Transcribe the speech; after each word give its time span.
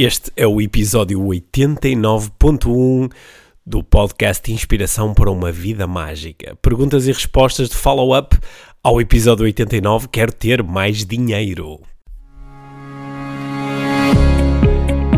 Este 0.00 0.30
é 0.36 0.46
o 0.46 0.60
episódio 0.60 1.18
89.1 1.18 3.10
do 3.66 3.82
podcast 3.82 4.52
Inspiração 4.52 5.12
para 5.12 5.28
uma 5.28 5.50
Vida 5.50 5.88
Mágica. 5.88 6.56
Perguntas 6.62 7.08
e 7.08 7.12
respostas 7.12 7.68
de 7.68 7.74
follow-up 7.74 8.38
ao 8.80 9.00
episódio 9.00 9.44
89. 9.44 10.06
Quero 10.06 10.32
ter 10.32 10.62
mais 10.62 11.04
dinheiro. 11.04 11.80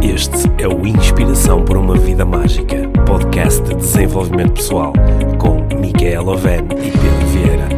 Este 0.02 0.48
é 0.56 0.66
o 0.66 0.86
Inspiração 0.86 1.62
para 1.62 1.78
uma 1.78 1.98
Vida 1.98 2.24
Mágica, 2.24 2.88
podcast 3.04 3.60
de 3.60 3.74
desenvolvimento 3.74 4.54
pessoal, 4.54 4.94
com 5.38 5.60
Micaela 5.78 6.32
Oven 6.32 6.64
e 6.70 6.90
Pedro 6.90 7.26
Vieira. 7.26 7.68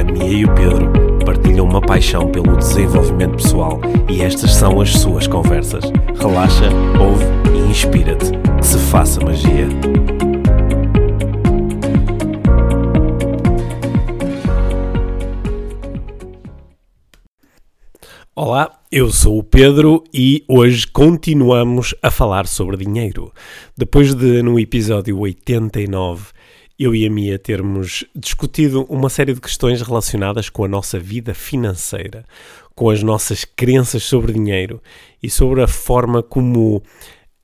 A 0.00 0.04
Mia 0.04 0.32
e 0.32 0.44
o 0.44 0.54
Pedro 0.54 1.09
partilham 1.24 1.66
uma 1.66 1.80
paixão 1.80 2.30
pelo 2.30 2.56
desenvolvimento 2.56 3.36
pessoal 3.36 3.80
e 4.08 4.22
estas 4.22 4.54
são 4.54 4.80
as 4.80 4.90
suas 4.92 5.26
conversas. 5.26 5.84
Relaxa, 6.18 6.68
ouve 6.98 7.24
e 7.54 7.70
inspira-te. 7.70 8.32
Que 8.58 8.66
se 8.66 8.78
faça 8.78 9.20
magia. 9.20 9.68
Olá, 18.34 18.80
eu 18.90 19.10
sou 19.10 19.38
o 19.38 19.44
Pedro 19.44 20.02
e 20.14 20.44
hoje 20.48 20.86
continuamos 20.86 21.94
a 22.02 22.10
falar 22.10 22.46
sobre 22.46 22.78
dinheiro. 22.78 23.30
Depois 23.76 24.14
de, 24.14 24.42
no 24.42 24.58
episódio 24.58 25.18
89, 25.18 26.28
eu 26.80 26.94
e 26.94 27.06
a 27.06 27.10
Mia 27.10 27.38
termos 27.38 28.06
discutido 28.16 28.86
uma 28.88 29.10
série 29.10 29.34
de 29.34 29.40
questões 29.40 29.82
relacionadas 29.82 30.48
com 30.48 30.64
a 30.64 30.68
nossa 30.68 30.98
vida 30.98 31.34
financeira, 31.34 32.24
com 32.74 32.88
as 32.88 33.02
nossas 33.02 33.44
crenças 33.44 34.02
sobre 34.02 34.32
dinheiro 34.32 34.82
e 35.22 35.28
sobre 35.28 35.60
a 35.60 35.68
forma 35.68 36.22
como 36.22 36.82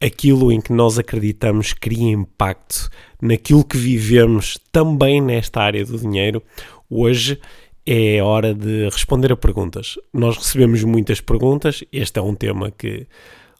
aquilo 0.00 0.50
em 0.50 0.58
que 0.58 0.72
nós 0.72 0.98
acreditamos 0.98 1.74
cria 1.74 2.12
impacto 2.12 2.88
naquilo 3.20 3.62
que 3.62 3.76
vivemos 3.76 4.58
também 4.72 5.20
nesta 5.20 5.60
área 5.60 5.84
do 5.84 5.98
dinheiro. 5.98 6.42
Hoje 6.88 7.38
é 7.84 8.22
hora 8.22 8.54
de 8.54 8.88
responder 8.88 9.32
a 9.32 9.36
perguntas. 9.36 9.98
Nós 10.14 10.38
recebemos 10.38 10.82
muitas 10.82 11.20
perguntas, 11.20 11.84
este 11.92 12.18
é 12.18 12.22
um 12.22 12.34
tema 12.34 12.70
que 12.70 13.06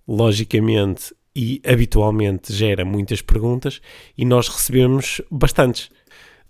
logicamente 0.08 1.12
e 1.36 1.60
habitualmente 1.70 2.50
gera 2.50 2.82
muitas 2.82 3.20
perguntas 3.20 3.82
e 4.16 4.24
nós 4.24 4.48
recebemos 4.48 5.20
bastantes. 5.30 5.90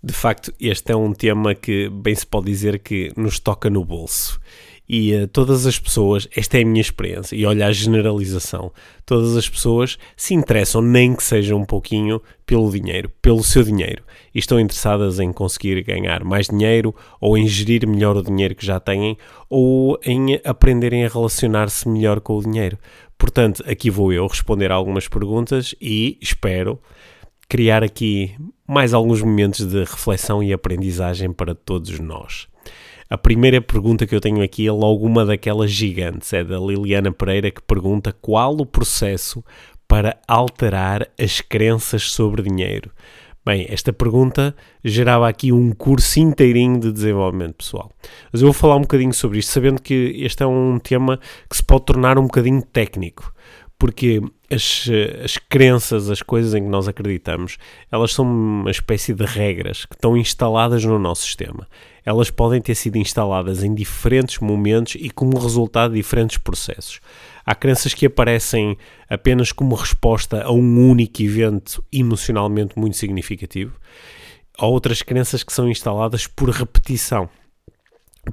De 0.01 0.13
facto, 0.13 0.53
este 0.61 0.93
é 0.93 0.95
um 0.95 1.11
tema 1.11 1.53
que 1.53 1.89
bem 1.89 2.15
se 2.15 2.25
pode 2.25 2.45
dizer 2.45 2.79
que 2.79 3.11
nos 3.17 3.37
toca 3.37 3.69
no 3.69 3.83
bolso. 3.83 4.39
E 4.89 5.13
uh, 5.13 5.27
todas 5.27 5.65
as 5.65 5.77
pessoas, 5.77 6.29
esta 6.33 6.57
é 6.57 6.61
a 6.61 6.65
minha 6.65 6.79
experiência, 6.79 7.35
e 7.35 7.45
olha 7.45 7.67
a 7.67 7.71
generalização, 7.73 8.71
todas 9.05 9.35
as 9.35 9.49
pessoas 9.49 9.97
se 10.15 10.33
interessam, 10.33 10.81
nem 10.81 11.13
que 11.13 11.23
seja 11.23 11.55
um 11.57 11.65
pouquinho, 11.65 12.21
pelo 12.45 12.71
dinheiro, 12.71 13.11
pelo 13.21 13.43
seu 13.43 13.63
dinheiro, 13.63 14.01
e 14.33 14.39
estão 14.39 14.57
interessadas 14.57 15.19
em 15.19 15.33
conseguir 15.33 15.83
ganhar 15.83 16.23
mais 16.23 16.47
dinheiro, 16.47 16.95
ou 17.19 17.37
em 17.37 17.45
gerir 17.45 17.85
melhor 17.85 18.15
o 18.15 18.23
dinheiro 18.23 18.55
que 18.55 18.65
já 18.65 18.79
têm, 18.79 19.17
ou 19.49 19.99
em 20.05 20.39
aprenderem 20.45 21.03
a 21.03 21.09
relacionar-se 21.09 21.89
melhor 21.89 22.21
com 22.21 22.37
o 22.37 22.43
dinheiro. 22.43 22.77
Portanto, 23.17 23.63
aqui 23.67 23.89
vou 23.89 24.13
eu 24.13 24.27
responder 24.27 24.71
algumas 24.71 25.07
perguntas 25.07 25.73
e 25.81 26.17
espero 26.21 26.79
criar 27.49 27.83
aqui 27.83 28.35
mais 28.67 28.93
alguns 28.93 29.21
momentos 29.21 29.65
de 29.65 29.79
reflexão 29.79 30.43
e 30.43 30.53
aprendizagem 30.53 31.31
para 31.31 31.55
todos 31.55 31.99
nós. 31.99 32.47
A 33.09 33.17
primeira 33.17 33.61
pergunta 33.61 34.05
que 34.05 34.13
eu 34.13 34.19
tenho 34.19 34.43
aqui 34.43 34.67
é 34.67 34.71
logo 34.71 35.05
uma 35.05 35.25
daquelas 35.25 35.71
gigantes, 35.71 36.33
é 36.33 36.43
da 36.43 36.59
Liliana 36.59 37.11
Pereira 37.11 37.49
que 37.49 37.61
pergunta 37.61 38.11
qual 38.11 38.53
o 38.57 38.65
processo 38.65 39.43
para 39.87 40.17
alterar 40.27 41.07
as 41.17 41.39
crenças 41.39 42.11
sobre 42.11 42.41
dinheiro. 42.41 42.91
Bem, 43.47 43.65
esta 43.69 43.93
pergunta 43.93 44.53
gerava 44.83 45.25
aqui 45.25 45.53
um 45.53 45.71
curso 45.71 46.19
inteirinho 46.19 46.81
de 46.81 46.91
desenvolvimento 46.91 47.53
pessoal. 47.53 47.89
Mas 48.29 48.41
eu 48.41 48.47
vou 48.47 48.53
falar 48.53 48.75
um 48.75 48.81
bocadinho 48.81 49.13
sobre 49.13 49.39
isto, 49.39 49.53
sabendo 49.53 49.81
que 49.81 50.13
este 50.17 50.43
é 50.43 50.45
um 50.45 50.77
tema 50.77 51.17
que 51.49 51.55
se 51.55 51.63
pode 51.63 51.85
tornar 51.85 52.19
um 52.19 52.23
bocadinho 52.23 52.61
técnico, 52.61 53.33
porque 53.79 54.21
as, 54.51 54.89
as 55.23 55.37
crenças, 55.37 56.09
as 56.09 56.21
coisas 56.21 56.53
em 56.55 56.63
que 56.63 56.69
nós 56.69 56.89
acreditamos, 56.89 57.57
elas 57.89 58.11
são 58.11 58.25
uma 58.25 58.69
espécie 58.69 59.13
de 59.13 59.23
regras 59.23 59.85
que 59.85 59.95
estão 59.95 60.17
instaladas 60.17 60.83
no 60.83 60.99
nosso 60.99 61.21
sistema. 61.21 61.69
Elas 62.05 62.29
podem 62.29 62.59
ter 62.59 62.75
sido 62.75 62.97
instaladas 62.97 63.63
em 63.63 63.73
diferentes 63.73 64.39
momentos 64.39 64.95
e 64.99 65.09
como 65.09 65.39
resultado 65.39 65.91
de 65.91 65.97
diferentes 66.01 66.37
processos. 66.37 66.99
Há 67.47 67.55
crenças 67.55 67.93
que 67.93 68.05
aparecem 68.05 68.77
apenas 69.09 69.53
como 69.53 69.73
resposta 69.73 70.43
a 70.43 70.51
um 70.51 70.89
único 70.89 71.21
evento 71.21 71.81
emocionalmente 71.93 72.77
muito 72.77 72.97
significativo. 72.97 73.79
Há 74.59 74.65
outras 74.65 75.01
crenças 75.01 75.43
que 75.43 75.53
são 75.53 75.69
instaladas 75.69 76.27
por 76.27 76.49
repetição. 76.49 77.29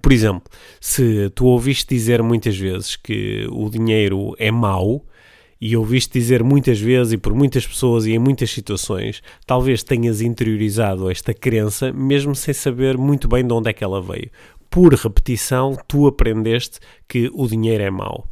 Por 0.03 0.13
exemplo, 0.13 0.43
se 0.81 1.31
tu 1.31 1.47
ouviste 1.47 1.95
dizer 1.95 2.25
muitas 2.25 2.59
vezes 2.59 2.97
que 2.97 3.47
o 3.53 3.71
dinheiro 3.71 4.35
é 4.37 4.51
mau, 4.51 5.07
e 5.61 5.77
ouviste 5.77 6.19
dizer 6.19 6.43
muitas 6.43 6.81
vezes 6.81 7.13
e 7.13 7.17
por 7.17 7.33
muitas 7.33 7.65
pessoas 7.65 8.07
e 8.07 8.13
em 8.13 8.19
muitas 8.19 8.51
situações, 8.51 9.23
talvez 9.47 9.85
tenhas 9.85 10.21
interiorizado 10.21 11.09
esta 11.09 11.33
crença 11.33 11.93
mesmo 11.93 12.35
sem 12.35 12.53
saber 12.53 12.99
muito 12.99 13.29
bem 13.29 13.47
de 13.47 13.53
onde 13.53 13.71
é 13.71 13.73
que 13.73 13.85
ela 13.85 14.03
veio. 14.03 14.29
Por 14.69 14.93
repetição, 14.93 15.79
tu 15.87 16.09
aprendeste 16.09 16.81
que 17.09 17.31
o 17.33 17.47
dinheiro 17.47 17.85
é 17.85 17.91
mau. 17.91 18.29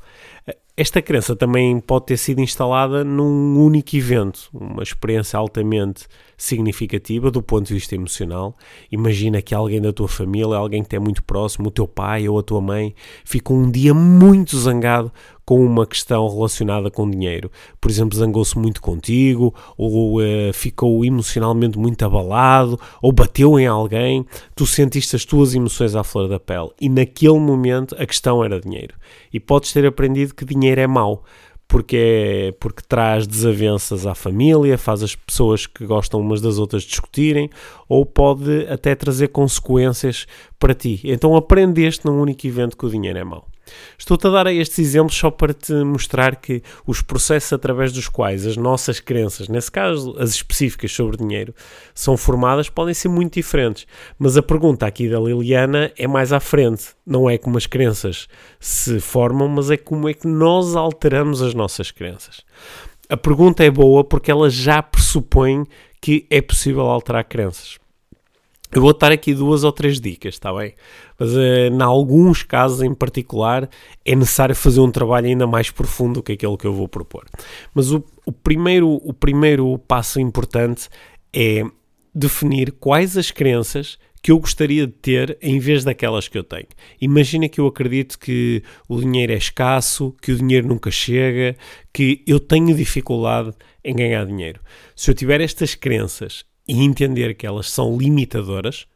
Esta 0.75 1.03
crença 1.03 1.37
também 1.37 1.79
pode 1.81 2.07
ter 2.07 2.17
sido 2.17 2.41
instalada 2.41 3.05
num 3.05 3.63
único 3.63 3.95
evento, 3.95 4.49
uma 4.55 4.83
experiência 4.83 5.39
altamente 5.39 6.07
significativa 6.43 7.31
do 7.31 7.41
ponto 7.41 7.69
de 7.69 7.75
vista 7.75 7.95
emocional. 7.95 8.57
Imagina 8.91 9.41
que 9.41 9.55
alguém 9.55 9.81
da 9.81 9.93
tua 9.93 10.09
família, 10.09 10.57
alguém 10.57 10.83
que 10.83 10.89
te 10.89 10.97
é 10.97 10.99
muito 10.99 11.23
próximo, 11.23 11.69
o 11.69 11.71
teu 11.71 11.87
pai 11.87 12.29
ou 12.29 12.37
a 12.37 12.43
tua 12.43 12.61
mãe, 12.61 12.95
ficou 13.25 13.57
um 13.57 13.71
dia 13.71 13.95
muito 13.95 14.59
zangado 14.59 15.13
com 15.45 15.65
uma 15.65 15.87
questão 15.87 16.29
relacionada 16.29 16.91
com 16.91 17.09
dinheiro. 17.09 17.49
Por 17.81 17.91
exemplo, 17.91 18.19
zangou-se 18.19 18.59
muito 18.59 18.81
contigo, 18.83 19.55
ou 19.77 20.21
uh, 20.21 20.53
ficou 20.53 21.05
emocionalmente 21.05 21.79
muito 21.79 22.05
abalado, 22.05 22.79
ou 23.01 23.13
bateu 23.13 23.59
em 23.59 23.67
alguém, 23.67 24.27
tu 24.57 24.67
sentiste 24.67 25.15
as 25.15 25.25
tuas 25.25 25.55
emoções 25.55 25.95
à 25.95 26.03
flor 26.03 26.29
da 26.29 26.41
pele. 26.41 26.71
E 26.81 26.89
naquele 26.89 27.39
momento 27.39 27.95
a 27.99 28.05
questão 28.05 28.45
era 28.45 28.61
dinheiro. 28.61 28.95
E 29.33 29.39
podes 29.39 29.73
ter 29.73 29.87
aprendido 29.87 30.35
que 30.35 30.45
dinheiro 30.45 30.81
é 30.81 30.87
mau 30.89 31.23
porque, 31.73 31.97
é, 31.97 32.53
porque 32.61 32.83
traz 32.87 33.27
desavenças 33.27 34.07
à 34.07 34.15
família, 34.15 34.77
faz 34.77 35.03
as 35.03 35.17
pessoas 35.17 35.67
que 35.67 35.87
gostam 35.87 36.21
umas 36.21 36.43
das 36.43 36.59
outras 36.59 36.83
discutirem, 36.83 37.49
ou 37.89 38.05
pode 38.05 38.67
até 38.69 38.95
trazer 38.95 39.29
consequências 39.29 40.27
para 40.59 40.75
ti. 40.75 41.01
Então 41.03 41.35
aprendeste 41.35 42.05
num 42.05 42.21
único 42.21 42.47
evento 42.47 42.77
que 42.77 42.85
o 42.85 42.91
dinheiro 42.91 43.19
é 43.19 43.25
mau. 43.25 43.47
Estou-te 43.99 44.27
a 44.27 44.31
dar 44.31 44.47
estes 44.49 44.79
exemplos 44.79 45.17
só 45.17 45.31
para 45.31 45.55
te 45.55 45.73
mostrar 45.85 46.37
que 46.37 46.63
os 46.87 47.03
processos 47.03 47.53
através 47.53 47.93
dos 47.93 48.09
quais 48.09 48.47
as 48.47 48.57
nossas 48.57 49.01
crenças, 49.01 49.49
nesse 49.49 49.71
caso 49.71 50.15
as 50.19 50.31
específicas 50.31 50.93
sobre 50.93 51.17
dinheiro, 51.17 51.55
são 51.95 52.17
formadas 52.17 52.69
podem 52.69 52.95
ser 52.95 53.09
muito 53.09 53.35
diferentes. 53.35 53.87
Mas 54.19 54.37
a 54.37 54.43
pergunta 54.43 54.87
aqui 54.87 55.09
da 55.09 55.21
Liliana 55.21 55.93
é 55.97 56.07
mais 56.07 56.33
à 56.33 56.41
frente. 56.41 56.95
Não 57.07 57.29
é 57.29 57.39
como 57.39 57.57
as 57.57 57.67
crenças 57.67 58.29
se 58.59 59.01
formam, 59.01 59.49
mas 59.49 59.71
é 59.71 59.77
como 59.77 60.09
é 60.09 60.15
que 60.15 60.27
nós 60.27 60.75
alteramos 60.75 61.43
as 61.43 61.55
nossas 61.55 61.91
crenças. 61.91 62.43
A 63.09 63.17
pergunta 63.17 63.65
é 63.65 63.71
boa 63.71 64.05
porque 64.05 64.31
ela 64.31 64.49
já 64.49 64.83
pressupõe 64.83 65.65
que 66.01 66.27
é 66.31 66.41
possível 66.41 66.83
alterar 66.83 67.25
crenças. 67.25 67.82
Eu 68.75 68.81
vou 68.81 68.97
dar 68.97 69.13
aqui 69.13 69.35
duas 69.35 69.65
ou 69.65 69.73
três 69.73 70.01
dicas, 70.01 70.35
está 70.35 70.53
bem? 70.53 70.75
Mas 71.19 71.35
uh, 71.35 71.69
em 71.71 71.83
alguns 71.83 72.43
casos 72.43 72.81
em 72.81 72.95
particular 72.95 73.69
é 74.03 74.17
necessário 74.17 74.57
fazer 74.57 74.81
um 74.81 74.91
trabalho 74.91 75.27
ainda 75.27 75.47
mais 75.47 75.71
profundo 75.71 76.23
que 76.23 76.33
aquele 76.33 76.57
que 76.57 76.67
eu 76.67 76.73
vou 76.73 76.89
propor. 76.89 77.27
Mas 77.75 77.93
o, 77.93 78.03
o, 78.25 78.33
primeiro, 78.33 78.89
o 78.89 79.13
primeiro 79.13 79.79
passo 79.79 80.19
importante 80.19 80.89
é 81.35 81.63
definir 82.15 82.73
quais 82.73 83.19
as 83.19 83.31
crenças 83.31 83.99
que 84.23 84.31
eu 84.31 84.39
gostaria 84.39 84.87
de 84.87 84.93
ter 84.93 85.37
em 85.43 85.59
vez 85.59 85.85
daquelas 85.85 86.29
que 86.29 86.39
eu 86.39 86.45
tenho. 86.45 86.69
Imagina 87.01 87.49
que 87.49 87.61
eu 87.61 87.67
acredito 87.67 88.19
que 88.19 88.63
o 88.89 89.01
dinheiro 89.01 89.33
é 89.33 89.37
escasso, 89.37 90.15
que 90.23 90.33
o 90.33 90.37
dinheiro 90.37 90.69
nunca 90.69 90.91
chega, 90.91 91.57
que 91.93 92.23
eu 92.27 92.41
tenho 92.41 92.75
dificuldade 92.75 93.53
em 93.85 93.95
ganhar 93.95 94.25
dinheiro. 94.25 94.61
Se 94.95 95.11
eu 95.11 95.15
tiver 95.15 95.41
estas 95.41 95.75
crenças 95.75 96.45
e 96.67 96.83
entender 96.83 97.35
que 97.35 97.47
elas 97.47 97.71
são 97.71 97.97
limitadoras, 97.97 98.87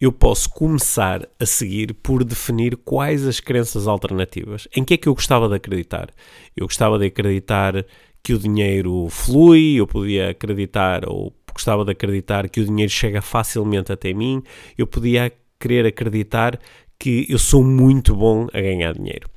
eu 0.00 0.10
posso 0.10 0.48
começar 0.48 1.28
a 1.38 1.44
seguir 1.44 1.92
por 1.92 2.24
definir 2.24 2.76
quais 2.76 3.26
as 3.26 3.38
crenças 3.38 3.86
alternativas. 3.86 4.66
Em 4.74 4.82
que 4.82 4.94
é 4.94 4.96
que 4.96 5.08
eu 5.08 5.14
gostava 5.14 5.48
de 5.48 5.56
acreditar? 5.56 6.08
Eu 6.56 6.66
gostava 6.66 6.98
de 6.98 7.06
acreditar 7.06 7.84
que 8.22 8.32
o 8.32 8.38
dinheiro 8.38 9.08
flui, 9.10 9.74
eu 9.74 9.86
podia 9.86 10.30
acreditar 10.30 11.08
ou 11.08 11.34
gostava 11.52 11.84
de 11.84 11.92
acreditar 11.92 12.48
que 12.48 12.60
o 12.60 12.64
dinheiro 12.64 12.90
chega 12.90 13.20
facilmente 13.20 13.92
até 13.92 14.12
mim, 14.12 14.42
eu 14.78 14.86
podia 14.86 15.32
querer 15.58 15.86
acreditar 15.86 16.58
que 16.98 17.26
eu 17.28 17.38
sou 17.38 17.62
muito 17.62 18.14
bom 18.14 18.46
a 18.52 18.60
ganhar 18.60 18.94
dinheiro. 18.94 19.29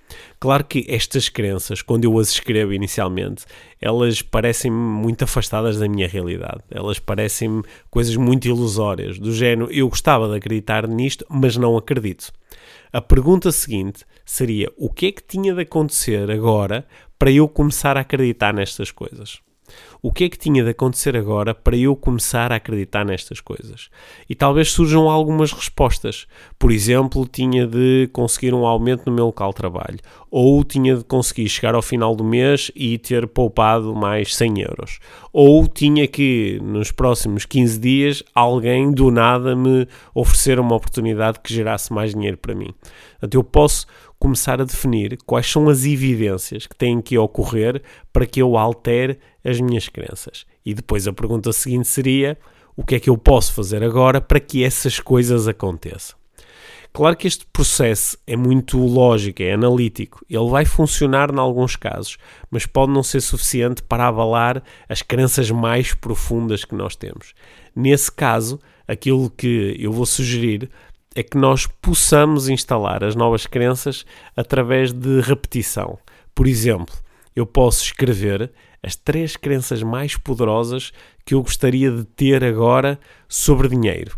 Claro 0.43 0.65
que 0.65 0.83
estas 0.89 1.29
crenças, 1.29 1.81
quando 1.81 2.03
eu 2.03 2.19
as 2.19 2.27
escrevo 2.27 2.73
inicialmente, 2.73 3.45
elas 3.79 4.21
parecem-me 4.21 4.75
muito 4.75 5.23
afastadas 5.23 5.79
da 5.79 5.87
minha 5.87 6.05
realidade. 6.05 6.61
Elas 6.69 6.99
parecem-me 6.99 7.63
coisas 7.89 8.17
muito 8.17 8.45
ilusórias, 8.45 9.17
do 9.17 9.31
género 9.31 9.71
eu 9.71 9.87
gostava 9.87 10.27
de 10.27 10.35
acreditar 10.35 10.85
nisto, 10.85 11.25
mas 11.29 11.55
não 11.55 11.77
acredito. 11.77 12.29
A 12.91 12.99
pergunta 13.01 13.53
seguinte 13.53 14.03
seria: 14.25 14.69
o 14.75 14.89
que 14.89 15.05
é 15.05 15.11
que 15.13 15.23
tinha 15.23 15.53
de 15.53 15.61
acontecer 15.61 16.29
agora 16.29 16.85
para 17.17 17.31
eu 17.31 17.47
começar 17.47 17.95
a 17.95 18.01
acreditar 18.01 18.53
nestas 18.53 18.91
coisas? 18.91 19.39
O 20.05 20.11
que 20.11 20.25
é 20.25 20.29
que 20.29 20.37
tinha 20.37 20.61
de 20.65 20.71
acontecer 20.71 21.15
agora 21.15 21.55
para 21.55 21.77
eu 21.77 21.95
começar 21.95 22.51
a 22.51 22.57
acreditar 22.57 23.05
nestas 23.05 23.39
coisas? 23.39 23.89
E 24.29 24.35
talvez 24.35 24.69
surjam 24.69 25.09
algumas 25.09 25.53
respostas. 25.53 26.27
Por 26.59 26.73
exemplo, 26.73 27.25
tinha 27.25 27.65
de 27.65 28.09
conseguir 28.11 28.53
um 28.53 28.65
aumento 28.65 29.03
no 29.05 29.15
meu 29.15 29.27
local 29.27 29.51
de 29.51 29.55
trabalho. 29.55 29.99
Ou 30.29 30.61
tinha 30.65 30.97
de 30.97 31.05
conseguir 31.05 31.47
chegar 31.47 31.73
ao 31.73 31.81
final 31.81 32.17
do 32.17 32.23
mês 32.23 32.69
e 32.75 32.97
ter 32.97 33.29
poupado 33.29 33.95
mais 33.95 34.35
100 34.35 34.59
euros. 34.63 34.99
Ou 35.31 35.65
tinha 35.69 36.05
que, 36.05 36.59
nos 36.61 36.91
próximos 36.91 37.45
15 37.45 37.79
dias, 37.79 38.23
alguém 38.35 38.91
do 38.91 39.09
nada 39.09 39.55
me 39.55 39.87
oferecer 40.13 40.59
uma 40.59 40.75
oportunidade 40.75 41.39
que 41.39 41.53
gerasse 41.53 41.93
mais 41.93 42.13
dinheiro 42.13 42.37
para 42.37 42.53
mim. 42.53 42.73
Portanto, 43.13 43.35
eu 43.35 43.43
posso 43.45 43.87
começar 44.23 44.61
a 44.61 44.63
definir 44.63 45.17
quais 45.25 45.51
são 45.51 45.67
as 45.67 45.83
evidências 45.83 46.65
que 46.65 46.77
têm 46.77 47.01
que 47.01 47.17
ocorrer 47.17 47.83
para 48.13 48.25
que 48.25 48.41
eu 48.41 48.57
altere 48.57 49.19
as 49.43 49.59
minhas 49.59 49.89
crenças. 49.89 50.45
E 50.65 50.73
depois 50.73 51.05
a 51.05 51.11
pergunta 51.11 51.51
seguinte 51.51 51.89
seria: 51.89 52.37
o 52.73 52.85
que 52.85 52.95
é 52.95 52.99
que 53.01 53.09
eu 53.09 53.17
posso 53.17 53.51
fazer 53.51 53.83
agora 53.83 54.21
para 54.21 54.39
que 54.39 54.63
essas 54.63 54.97
coisas 54.97 55.45
aconteçam? 55.45 56.15
Claro 56.93 57.17
que 57.17 57.27
este 57.27 57.45
processo 57.47 58.17
é 58.25 58.37
muito 58.37 58.77
lógico, 58.77 59.43
é 59.43 59.51
analítico. 59.51 60.23
Ele 60.29 60.49
vai 60.49 60.63
funcionar 60.63 61.29
em 61.29 61.39
alguns 61.39 61.75
casos, 61.75 62.17
mas 62.49 62.65
pode 62.65 62.93
não 62.93 63.03
ser 63.03 63.19
suficiente 63.19 63.83
para 63.83 64.07
avalar 64.07 64.63
as 64.87 65.01
crenças 65.01 65.51
mais 65.51 65.93
profundas 65.93 66.63
que 66.63 66.75
nós 66.75 66.95
temos. 66.95 67.33
Nesse 67.75 68.09
caso, 68.09 68.57
aquilo 68.87 69.29
que 69.29 69.75
eu 69.77 69.91
vou 69.91 70.05
sugerir 70.05 70.69
é 71.15 71.23
que 71.23 71.37
nós 71.37 71.67
possamos 71.67 72.49
instalar 72.49 73.03
as 73.03 73.15
novas 73.15 73.45
crenças 73.45 74.05
através 74.35 74.91
de 74.91 75.21
repetição. 75.21 75.97
Por 76.33 76.47
exemplo, 76.47 76.95
eu 77.35 77.45
posso 77.45 77.83
escrever 77.83 78.51
as 78.81 78.95
três 78.95 79.37
crenças 79.37 79.81
mais 79.81 80.17
poderosas 80.17 80.91
que 81.25 81.33
eu 81.33 81.41
gostaria 81.41 81.91
de 81.91 82.03
ter 82.03 82.43
agora 82.43 82.99
sobre 83.27 83.69
dinheiro. 83.69 84.17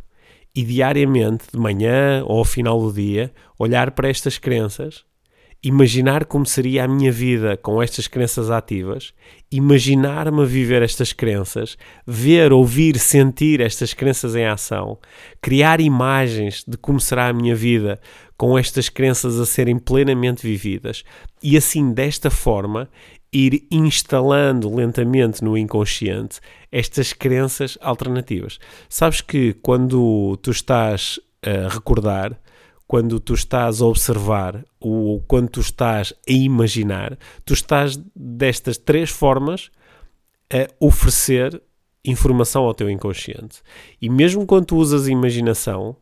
E 0.55 0.63
diariamente, 0.63 1.45
de 1.51 1.59
manhã 1.59 2.23
ou 2.25 2.39
ao 2.39 2.45
final 2.45 2.79
do 2.79 2.91
dia, 2.91 3.33
olhar 3.59 3.91
para 3.91 4.09
estas 4.09 4.37
crenças 4.37 5.03
imaginar 5.63 6.25
como 6.25 6.45
seria 6.45 6.83
a 6.83 6.87
minha 6.87 7.11
vida 7.11 7.57
com 7.57 7.81
estas 7.81 8.07
crenças 8.07 8.51
ativas, 8.51 9.13
imaginar-me 9.51 10.41
a 10.41 10.45
viver 10.45 10.81
estas 10.81 11.11
crenças, 11.11 11.77
ver, 12.05 12.53
ouvir, 12.53 12.99
sentir 12.99 13.61
estas 13.61 13.93
crenças 13.93 14.35
em 14.35 14.45
ação, 14.45 14.99
criar 15.41 15.81
imagens 15.81 16.63
de 16.67 16.77
como 16.77 16.99
será 16.99 17.27
a 17.29 17.33
minha 17.33 17.55
vida 17.55 17.99
com 18.37 18.59
estas 18.59 18.89
crenças 18.89 19.39
a 19.39 19.45
serem 19.45 19.79
plenamente 19.79 20.45
vividas 20.45 21.03
e 21.41 21.57
assim 21.57 21.93
desta 21.93 22.29
forma 22.29 22.89
ir 23.31 23.67
instalando 23.69 24.73
lentamente 24.73 25.43
no 25.43 25.57
inconsciente 25.57 26.39
estas 26.71 27.11
crenças 27.11 27.77
alternativas. 27.81 28.59
Sabes 28.87 29.19
que 29.19 29.53
quando 29.61 30.37
tu 30.41 30.51
estás 30.51 31.19
a 31.43 31.67
recordar, 31.67 32.39
quando 32.87 33.19
tu 33.19 33.33
estás 33.33 33.81
a 33.81 33.85
observar 33.85 34.63
ou 34.79 35.21
quando 35.21 35.49
tu 35.49 35.59
estás 35.59 36.13
a 36.27 36.31
imaginar, 36.31 37.17
tu 37.43 37.53
estás 37.53 37.99
destas 38.15 38.77
três 38.77 39.09
formas 39.09 39.71
a 40.53 40.67
oferecer 40.79 41.61
informação 42.03 42.63
ao 42.63 42.73
teu 42.73 42.89
inconsciente. 42.89 43.61
E 44.01 44.09
mesmo 44.09 44.45
quando 44.45 44.67
tu 44.67 44.77
usas 44.77 45.07
a 45.07 45.11
imaginação, 45.11 45.95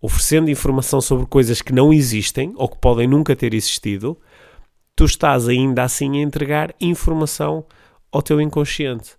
oferecendo 0.00 0.50
informação 0.50 1.00
sobre 1.00 1.24
coisas 1.26 1.62
que 1.62 1.72
não 1.72 1.92
existem 1.92 2.52
ou 2.56 2.68
que 2.68 2.76
podem 2.78 3.08
nunca 3.08 3.34
ter 3.34 3.54
existido, 3.54 4.18
tu 4.94 5.06
estás 5.06 5.48
ainda 5.48 5.82
assim 5.82 6.18
a 6.18 6.22
entregar 6.22 6.74
informação 6.78 7.64
ao 8.12 8.22
teu 8.22 8.40
inconsciente. 8.40 9.16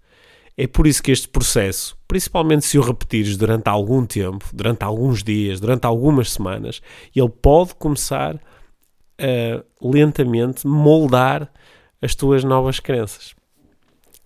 É 0.57 0.67
por 0.67 0.87
isso 0.87 1.03
que 1.03 1.11
este 1.11 1.27
processo, 1.27 1.97
principalmente 2.07 2.65
se 2.65 2.77
o 2.77 2.81
repetires 2.81 3.35
durante 3.35 3.67
algum 3.67 4.05
tempo, 4.05 4.45
durante 4.53 4.83
alguns 4.83 5.21
dias, 5.21 5.59
durante 5.59 5.85
algumas 5.85 6.31
semanas, 6.31 6.81
ele 7.13 7.29
pode 7.29 7.75
começar 7.75 8.39
a 9.19 9.63
lentamente 9.81 10.65
moldar 10.65 11.51
as 12.01 12.15
tuas 12.15 12.43
novas 12.43 12.79
crenças. 12.79 13.35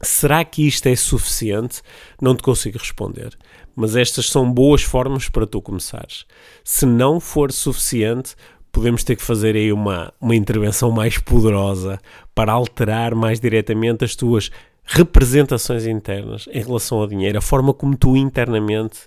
Será 0.02 0.46
que 0.46 0.66
isto 0.66 0.88
é 0.88 0.96
suficiente? 0.96 1.82
Não 2.22 2.36
te 2.36 2.44
consigo 2.44 2.78
responder. 2.78 3.38
Mas 3.76 3.96
estas 3.96 4.30
são 4.30 4.50
boas 4.52 4.82
formas 4.82 5.30
para 5.30 5.48
tu 5.48 5.62
começares. 5.62 6.26
Se 6.64 6.86
não 6.86 7.20
for 7.20 7.52
suficiente, 7.52 8.36
podemos 8.72 9.04
ter 9.04 9.16
que 9.16 9.24
fazer 9.24 9.56
aí 9.56 9.74
uma, 9.74 10.14
uma 10.22 10.36
intervenção 10.36 10.92
mais 10.92 11.18
poderosa 11.18 12.00
para 12.34 12.52
alterar 12.52 13.14
mais 13.16 13.40
diretamente 13.40 14.06
as 14.06 14.16
tuas 14.16 14.52
representações 14.92 15.86
internas 15.86 16.48
em 16.52 16.64
relação 16.64 16.98
ao 16.98 17.08
dinheiro, 17.08 17.38
a 17.38 17.42
forma 17.42 17.74
como 17.76 17.96
tu 17.96 18.18
internamente 18.18 19.02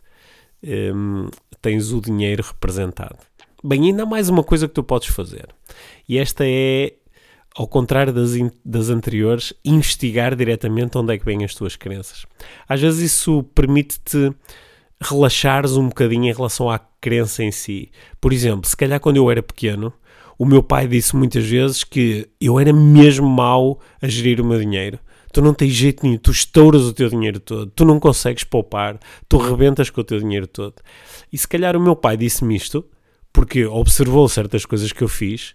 um, 0.94 1.29
tens 1.61 1.90
o 1.90 2.00
dinheiro 2.00 2.44
representado. 2.46 3.19
Bem, 3.64 3.87
ainda 3.87 4.05
há 4.05 4.06
mais 4.06 4.29
uma 4.29 4.44
coisa 4.44 4.69
que 4.69 4.75
tu 4.75 4.84
podes 4.84 5.08
fazer, 5.08 5.49
e 6.08 6.19
esta 6.19 6.44
é, 6.46 6.93
ao 7.56 7.67
contrário 7.67 8.12
das, 8.12 8.31
das 8.64 8.90
anteriores, 8.90 9.52
investigar 9.64 10.37
diretamente 10.37 10.96
onde 10.96 11.14
é 11.14 11.19
que 11.19 11.25
vêm 11.25 11.44
as 11.44 11.55
tuas 11.55 11.75
crenças. 11.75 12.26
Às 12.69 12.81
vezes 12.81 13.12
isso 13.12 13.43
permite-te 13.52 14.32
relaxares 15.00 15.73
um 15.73 15.88
bocadinho 15.88 16.31
em 16.31 16.32
relação 16.32 16.70
à 16.70 16.79
crença 16.79 17.43
em 17.43 17.50
si. 17.50 17.90
Por 18.20 18.32
exemplo, 18.32 18.69
se 18.69 18.76
calhar 18.76 19.00
quando 19.00 19.17
eu 19.17 19.29
era 19.29 19.43
pequeno, 19.43 19.93
o 20.38 20.46
meu 20.46 20.62
pai 20.62 20.87
disse 20.87 21.17
muitas 21.17 21.44
vezes 21.44 21.82
que 21.82 22.29
eu 22.40 22.61
era 22.61 22.73
mesmo 22.73 23.29
mau 23.29 23.81
a 24.00 24.06
gerir 24.06 24.40
o 24.40 24.44
meu 24.44 24.61
dinheiro 24.61 25.00
tu 25.32 25.40
não 25.40 25.55
tens 25.55 25.73
jeito 25.73 26.05
nenhum, 26.05 26.19
tu 26.19 26.31
estouras 26.31 26.82
o 26.82 26.93
teu 26.93 27.08
dinheiro 27.08 27.40
todo, 27.40 27.70
tu 27.75 27.84
não 27.84 27.99
consegues 27.99 28.44
poupar, 28.44 28.99
tu 29.29 29.38
rebentas 29.38 29.90
com 29.90 30.00
o 30.00 30.05
teu 30.05 30.19
dinheiro 30.19 30.46
todo. 30.46 30.75
E 31.32 31.38
se 31.38 31.49
calhar 31.49 31.76
o 31.76 31.81
meu 31.81 31.96
pai 31.96 32.17
disse-me 32.17 32.55
isto 32.55 32.84
porque 33.32 33.64
observou 33.64 34.29
certas 34.29 34.67
coisas 34.67 34.93
que 34.93 35.02
eu 35.02 35.08
fiz 35.08 35.55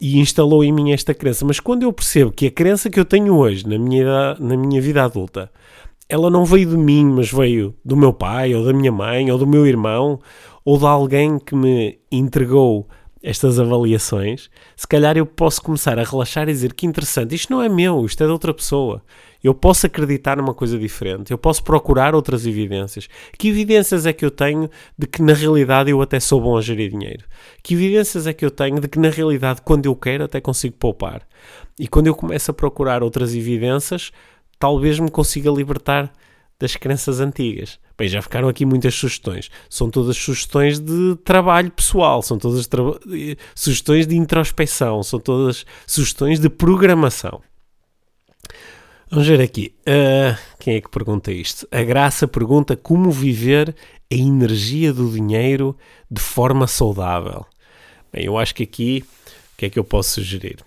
e 0.00 0.18
instalou 0.18 0.62
em 0.62 0.72
mim 0.72 0.92
esta 0.92 1.12
crença. 1.12 1.44
Mas 1.44 1.58
quando 1.58 1.82
eu 1.82 1.92
percebo 1.92 2.30
que 2.30 2.46
a 2.46 2.50
crença 2.50 2.88
que 2.88 3.00
eu 3.00 3.04
tenho 3.04 3.34
hoje 3.34 3.66
na 3.66 3.76
minha, 3.76 4.34
na 4.38 4.56
minha 4.56 4.80
vida 4.80 5.02
adulta 5.02 5.50
ela 6.08 6.30
não 6.30 6.44
veio 6.44 6.70
de 6.70 6.76
mim, 6.76 7.04
mas 7.04 7.30
veio 7.30 7.74
do 7.84 7.94
meu 7.94 8.12
pai, 8.12 8.54
ou 8.54 8.64
da 8.64 8.72
minha 8.72 8.90
mãe, 8.90 9.30
ou 9.30 9.36
do 9.36 9.46
meu 9.46 9.66
irmão, 9.66 10.18
ou 10.64 10.78
de 10.78 10.86
alguém 10.86 11.38
que 11.38 11.54
me 11.54 11.98
entregou 12.10 12.88
estas 13.22 13.58
avaliações, 13.58 14.48
se 14.76 14.86
calhar 14.86 15.16
eu 15.16 15.26
posso 15.26 15.62
começar 15.62 15.98
a 15.98 16.04
relaxar 16.04 16.48
e 16.48 16.52
dizer 16.52 16.72
que 16.72 16.86
interessante, 16.86 17.34
isto 17.34 17.52
não 17.52 17.62
é 17.62 17.68
meu, 17.68 18.04
isto 18.04 18.22
é 18.22 18.26
de 18.26 18.32
outra 18.32 18.54
pessoa. 18.54 19.02
Eu 19.42 19.54
posso 19.54 19.86
acreditar 19.86 20.36
numa 20.36 20.52
coisa 20.52 20.78
diferente, 20.78 21.30
eu 21.30 21.38
posso 21.38 21.62
procurar 21.62 22.14
outras 22.14 22.46
evidências. 22.46 23.08
Que 23.38 23.48
evidências 23.48 24.04
é 24.06 24.12
que 24.12 24.24
eu 24.24 24.30
tenho 24.30 24.68
de 24.96 25.06
que 25.06 25.22
na 25.22 25.32
realidade 25.32 25.90
eu 25.90 26.02
até 26.02 26.18
sou 26.18 26.40
bom 26.40 26.56
a 26.56 26.60
gerir 26.60 26.90
dinheiro? 26.90 27.24
Que 27.62 27.74
evidências 27.74 28.26
é 28.26 28.32
que 28.32 28.44
eu 28.44 28.50
tenho 28.50 28.80
de 28.80 28.88
que 28.88 28.98
na 28.98 29.10
realidade, 29.10 29.62
quando 29.62 29.86
eu 29.86 29.94
quero, 29.94 30.24
até 30.24 30.40
consigo 30.40 30.76
poupar? 30.76 31.22
E 31.78 31.86
quando 31.86 32.08
eu 32.08 32.14
começo 32.14 32.50
a 32.50 32.54
procurar 32.54 33.02
outras 33.02 33.34
evidências, 33.34 34.10
talvez 34.58 34.98
me 34.98 35.10
consiga 35.10 35.50
libertar 35.50 36.12
das 36.60 36.74
crenças 36.76 37.20
antigas. 37.20 37.78
Bem, 37.96 38.08
já 38.08 38.20
ficaram 38.20 38.48
aqui 38.48 38.64
muitas 38.64 38.94
sugestões. 38.94 39.50
São 39.70 39.90
todas 39.90 40.16
sugestões 40.16 40.80
de 40.80 41.16
trabalho 41.24 41.70
pessoal, 41.70 42.20
são 42.22 42.38
todas 42.38 42.68
sugestões 43.54 44.06
de 44.06 44.16
introspecção, 44.16 45.02
são 45.02 45.20
todas 45.20 45.64
sugestões 45.86 46.40
de 46.40 46.48
programação. 46.48 47.40
Vamos 49.10 49.26
ver 49.26 49.40
aqui. 49.40 49.74
Uh, 49.80 50.36
quem 50.58 50.74
é 50.74 50.80
que 50.80 50.90
pergunta 50.90 51.32
isto? 51.32 51.66
A 51.70 51.82
Graça 51.82 52.28
pergunta 52.28 52.76
como 52.76 53.10
viver 53.10 53.74
a 54.12 54.14
energia 54.14 54.92
do 54.92 55.10
dinheiro 55.10 55.76
de 56.10 56.20
forma 56.20 56.66
saudável. 56.66 57.46
Bem, 58.12 58.24
eu 58.24 58.36
acho 58.36 58.54
que 58.54 58.64
aqui, 58.64 59.04
o 59.54 59.56
que 59.56 59.66
é 59.66 59.70
que 59.70 59.78
eu 59.78 59.84
posso 59.84 60.14
sugerir? 60.14 60.58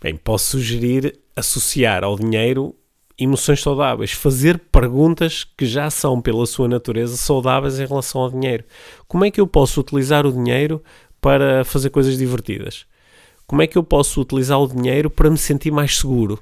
Bem, 0.00 0.16
posso 0.16 0.52
sugerir 0.52 1.18
associar 1.34 2.04
ao 2.04 2.16
dinheiro 2.16 2.74
emoções 3.22 3.62
saudáveis, 3.62 4.12
fazer 4.12 4.58
perguntas 4.58 5.44
que 5.44 5.66
já 5.66 5.90
são, 5.90 6.20
pela 6.20 6.46
sua 6.46 6.68
natureza, 6.68 7.16
saudáveis 7.16 7.78
em 7.78 7.86
relação 7.86 8.22
ao 8.22 8.30
dinheiro. 8.30 8.64
Como 9.06 9.24
é 9.24 9.30
que 9.30 9.40
eu 9.40 9.46
posso 9.46 9.80
utilizar 9.80 10.26
o 10.26 10.32
dinheiro 10.32 10.82
para 11.20 11.64
fazer 11.64 11.90
coisas 11.90 12.16
divertidas? 12.16 12.86
Como 13.46 13.62
é 13.62 13.66
que 13.66 13.76
eu 13.76 13.82
posso 13.82 14.20
utilizar 14.20 14.60
o 14.60 14.66
dinheiro 14.66 15.10
para 15.10 15.30
me 15.30 15.36
sentir 15.36 15.70
mais 15.70 15.98
seguro? 15.98 16.38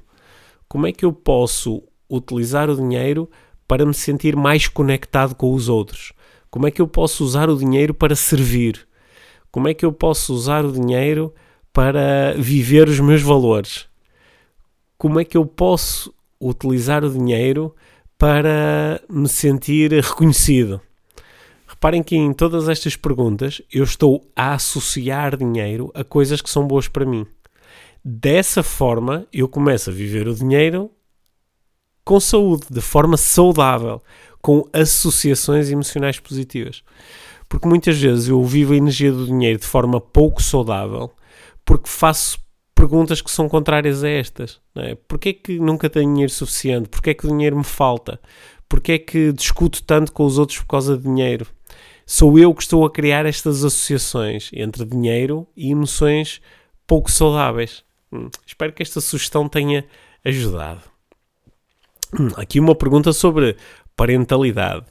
Como 0.68 0.87
é 0.87 0.92
que 0.92 1.04
eu 1.04 1.12
posso 1.12 1.82
utilizar 2.08 2.70
o 2.70 2.76
dinheiro 2.76 3.28
para 3.66 3.84
me 3.84 3.94
sentir 3.94 4.37
mais 4.37 4.68
conectado 4.68 5.34
com 5.34 5.52
os 5.52 5.68
outros? 5.68 6.12
Como 6.50 6.66
é 6.66 6.70
que 6.70 6.80
eu 6.80 6.88
posso 6.88 7.25
usar 7.25 7.49
o 7.50 7.56
dinheiro 7.56 7.94
para 7.94 8.16
servir? 8.16 8.87
Como 9.50 9.68
é 9.68 9.75
que 9.75 9.84
eu 9.84 9.92
posso 9.92 10.32
usar 10.32 10.64
o 10.64 10.72
dinheiro 10.72 11.34
para 11.72 12.34
viver 12.37 12.88
os 12.88 13.00
meus 13.00 13.22
valores? 13.22 13.87
Como 14.96 15.18
é 15.18 15.25
que 15.25 15.37
eu 15.37 15.46
posso 15.46 16.14
utilizar 16.40 17.04
o 17.04 17.11
dinheiro 17.11 17.75
para 18.18 19.00
me 19.09 19.28
sentir 19.28 19.92
reconhecido? 19.92 20.80
Reparem 21.66 22.02
que 22.02 22.16
em 22.16 22.32
todas 22.32 22.68
estas 22.68 22.97
perguntas 22.97 23.62
eu 23.73 23.85
estou 23.85 24.26
a 24.35 24.54
associar 24.54 25.37
dinheiro 25.37 25.90
a 25.94 26.04
coisas 26.04 26.40
que 26.40 26.50
são 26.50 26.66
boas 26.66 26.88
para 26.88 27.06
mim. 27.06 27.26
Dessa 28.04 28.62
forma, 28.62 29.26
eu 29.32 29.49
começo 29.49 29.90
a 29.90 29.92
viver 29.92 30.26
o 30.26 30.35
dinheiro 30.35 30.90
com 32.04 32.18
saúde, 32.18 32.66
de 32.70 32.80
forma 32.80 33.16
saudável, 33.16 34.02
com 34.42 34.66
associações 34.73 35.70
emocionais 35.70 36.18
positivas. 36.18 36.82
Porque 37.49 37.68
muitas 37.68 37.99
vezes 38.00 38.28
eu 38.28 38.42
vivo 38.44 38.73
a 38.73 38.76
energia 38.76 39.12
do 39.12 39.26
dinheiro 39.26 39.59
de 39.59 39.66
forma 39.66 40.00
pouco 40.00 40.42
saudável, 40.42 41.11
porque 41.64 41.88
faço 41.88 42.38
perguntas 42.80 43.20
que 43.20 43.30
são 43.30 43.49
contrárias 43.49 44.02
a 44.02 44.08
estas. 44.08 44.60
Não 44.75 44.82
é? 44.82 44.94
Porquê 44.94 45.32
que 45.32 45.58
nunca 45.58 45.90
tenho 45.90 46.10
dinheiro 46.10 46.32
suficiente? 46.32 46.88
Porquê 46.88 47.10
é 47.10 47.14
que 47.14 47.26
o 47.26 47.30
dinheiro 47.30 47.56
me 47.56 47.64
falta? 47.64 48.20
Porquê 48.68 48.92
é 48.92 48.99
que 48.99 49.32
discuto 49.32 49.82
tanto 49.82 50.12
com 50.12 50.25
os 50.25 50.38
outros 50.38 50.58
por 50.58 50.66
causa 50.66 50.96
de 50.96 51.02
dinheiro? 51.02 51.46
sou 52.10 52.37
eu 52.37 52.52
que 52.52 52.62
estou 52.62 52.84
a 52.84 52.90
criar 52.90 53.25
estas 53.25 53.64
associações 53.64 54.50
entre 54.52 54.84
dinheiro 54.84 55.46
e 55.56 55.70
emoções 55.70 56.40
pouco 56.84 57.08
saudáveis. 57.08 57.84
Hum, 58.12 58.28
espero 58.44 58.72
que 58.72 58.82
esta 58.82 59.00
sugestão 59.00 59.49
tenha 59.49 59.84
ajudado. 60.25 60.82
Hum, 62.18 62.30
aqui 62.34 62.58
uma 62.58 62.75
pergunta 62.75 63.12
sobre 63.12 63.56
parentalidade. 63.94 64.87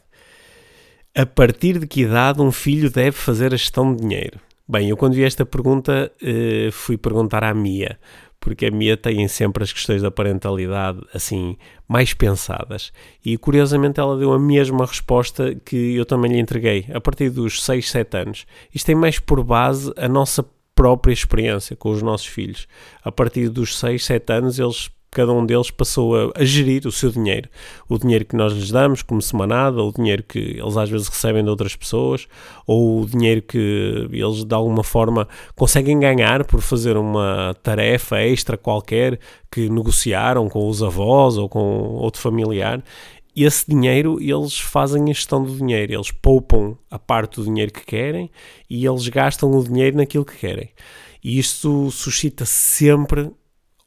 A 1.14 1.26
partir 1.26 1.78
de 1.78 1.88
que 1.88 2.04
idade 2.04 2.42
um 2.42 2.54
filho 2.54 2.90
deve 2.90 3.18
fazer 3.18 3.54
a 3.54 3.58
gestão 3.58 3.94
de 3.94 4.02
dinheiro? 4.02 4.40
Bem, 4.72 4.88
eu 4.88 4.96
quando 4.96 5.16
vi 5.16 5.24
esta 5.24 5.44
pergunta 5.44 6.12
uh, 6.22 6.72
fui 6.72 6.96
perguntar 6.96 7.44
à 7.44 7.52
Mia, 7.56 8.00
porque 8.40 8.68
a 8.68 8.72
Mia 8.72 8.96
tem 8.96 9.28
sempre 9.28 9.64
as 9.64 9.74
questões 9.74 10.04
da 10.04 10.12
parentalidade 10.12 11.02
assim 11.12 11.58
mais 11.88 12.14
pensadas. 12.14 12.94
E 13.26 13.36
curiosamente 13.36 14.00
ela 14.00 14.16
deu 14.16 14.32
a 14.32 14.38
mesma 14.38 14.86
resposta 14.86 15.56
que 15.66 15.96
eu 15.96 16.06
também 16.06 16.34
lhe 16.34 16.40
entreguei, 16.40 16.86
a 16.94 17.02
partir 17.02 17.32
dos 17.32 17.64
6, 17.64 17.90
7 17.90 18.18
anos. 18.18 18.46
Isto 18.72 18.86
tem 18.86 18.96
mais 18.96 19.18
por 19.18 19.44
base 19.44 19.92
a 19.98 20.08
nossa 20.08 20.46
própria 20.76 21.14
experiência 21.14 21.76
com 21.76 21.90
os 21.90 22.04
nossos 22.04 22.28
filhos. 22.28 22.68
A 23.04 23.12
partir 23.12 23.50
dos 23.50 23.76
6, 23.76 24.06
7 24.06 24.34
anos 24.34 24.60
eles 24.60 24.92
cada 25.12 25.32
um 25.32 25.46
deles 25.46 25.72
passou 25.72 26.16
a, 26.16 26.32
a, 26.36 26.46
gerir 26.46 26.86
o 26.86 26.92
seu 26.92 27.12
dinheiro. 27.12 27.50
O 27.88 27.98
dinheiro 27.98 28.26
que 28.26 28.36
nós 28.36 28.54
lhes 28.54 28.70
damos 28.70 29.02
como 29.02 29.22
semanada, 29.22 29.82
ou 29.82 29.90
o 29.90 29.94
dinheiro 29.94 30.24
que 30.24 30.40
eles 30.40 30.78
às 30.78 30.90
vezes 30.90 31.08
recebem 31.08 31.44
de 31.44 31.50
outras 31.50 31.76
pessoas, 31.76 32.28
ou 32.66 33.02
o 33.02 33.06
dinheiro 33.06 33.42
que 33.42 34.08
eles 34.12 34.44
de 34.44 34.56
alguma 34.56 34.84
forma 34.84 35.28
conseguem 35.56 36.00
ganhar 36.00 36.46
por 36.46 36.62
fazer 36.62 36.98
uma 36.98 37.56
tarefa 37.64 38.22
extra 38.22 38.58
qualquer 38.58 39.20
que 39.52 39.70
negociaram 39.70 40.48
com 40.48 40.68
os 40.68 40.84
avós 40.84 41.38
ou 41.38 41.50
com 41.50 41.60
outro 41.60 42.22
familiar. 42.22 42.84
Esse 43.36 43.70
dinheiro, 43.70 44.22
eles 44.22 44.60
fazem 44.60 45.04
a 45.04 45.08
gestão 45.08 45.44
do 45.44 45.56
dinheiro, 45.56 45.94
eles 45.94 46.12
poupam 46.12 46.78
a 46.92 47.00
parte 47.00 47.38
do 47.38 47.46
dinheiro 47.46 47.72
que 47.72 47.86
querem 47.86 48.30
e 48.70 48.86
eles 48.86 49.08
gastam 49.08 49.52
o 49.52 49.64
dinheiro 49.64 49.98
naquilo 49.98 50.26
que 50.26 50.36
querem. 50.36 50.70
E 51.24 51.38
isto 51.38 51.92
suscita 51.92 52.46
sempre 52.46 53.32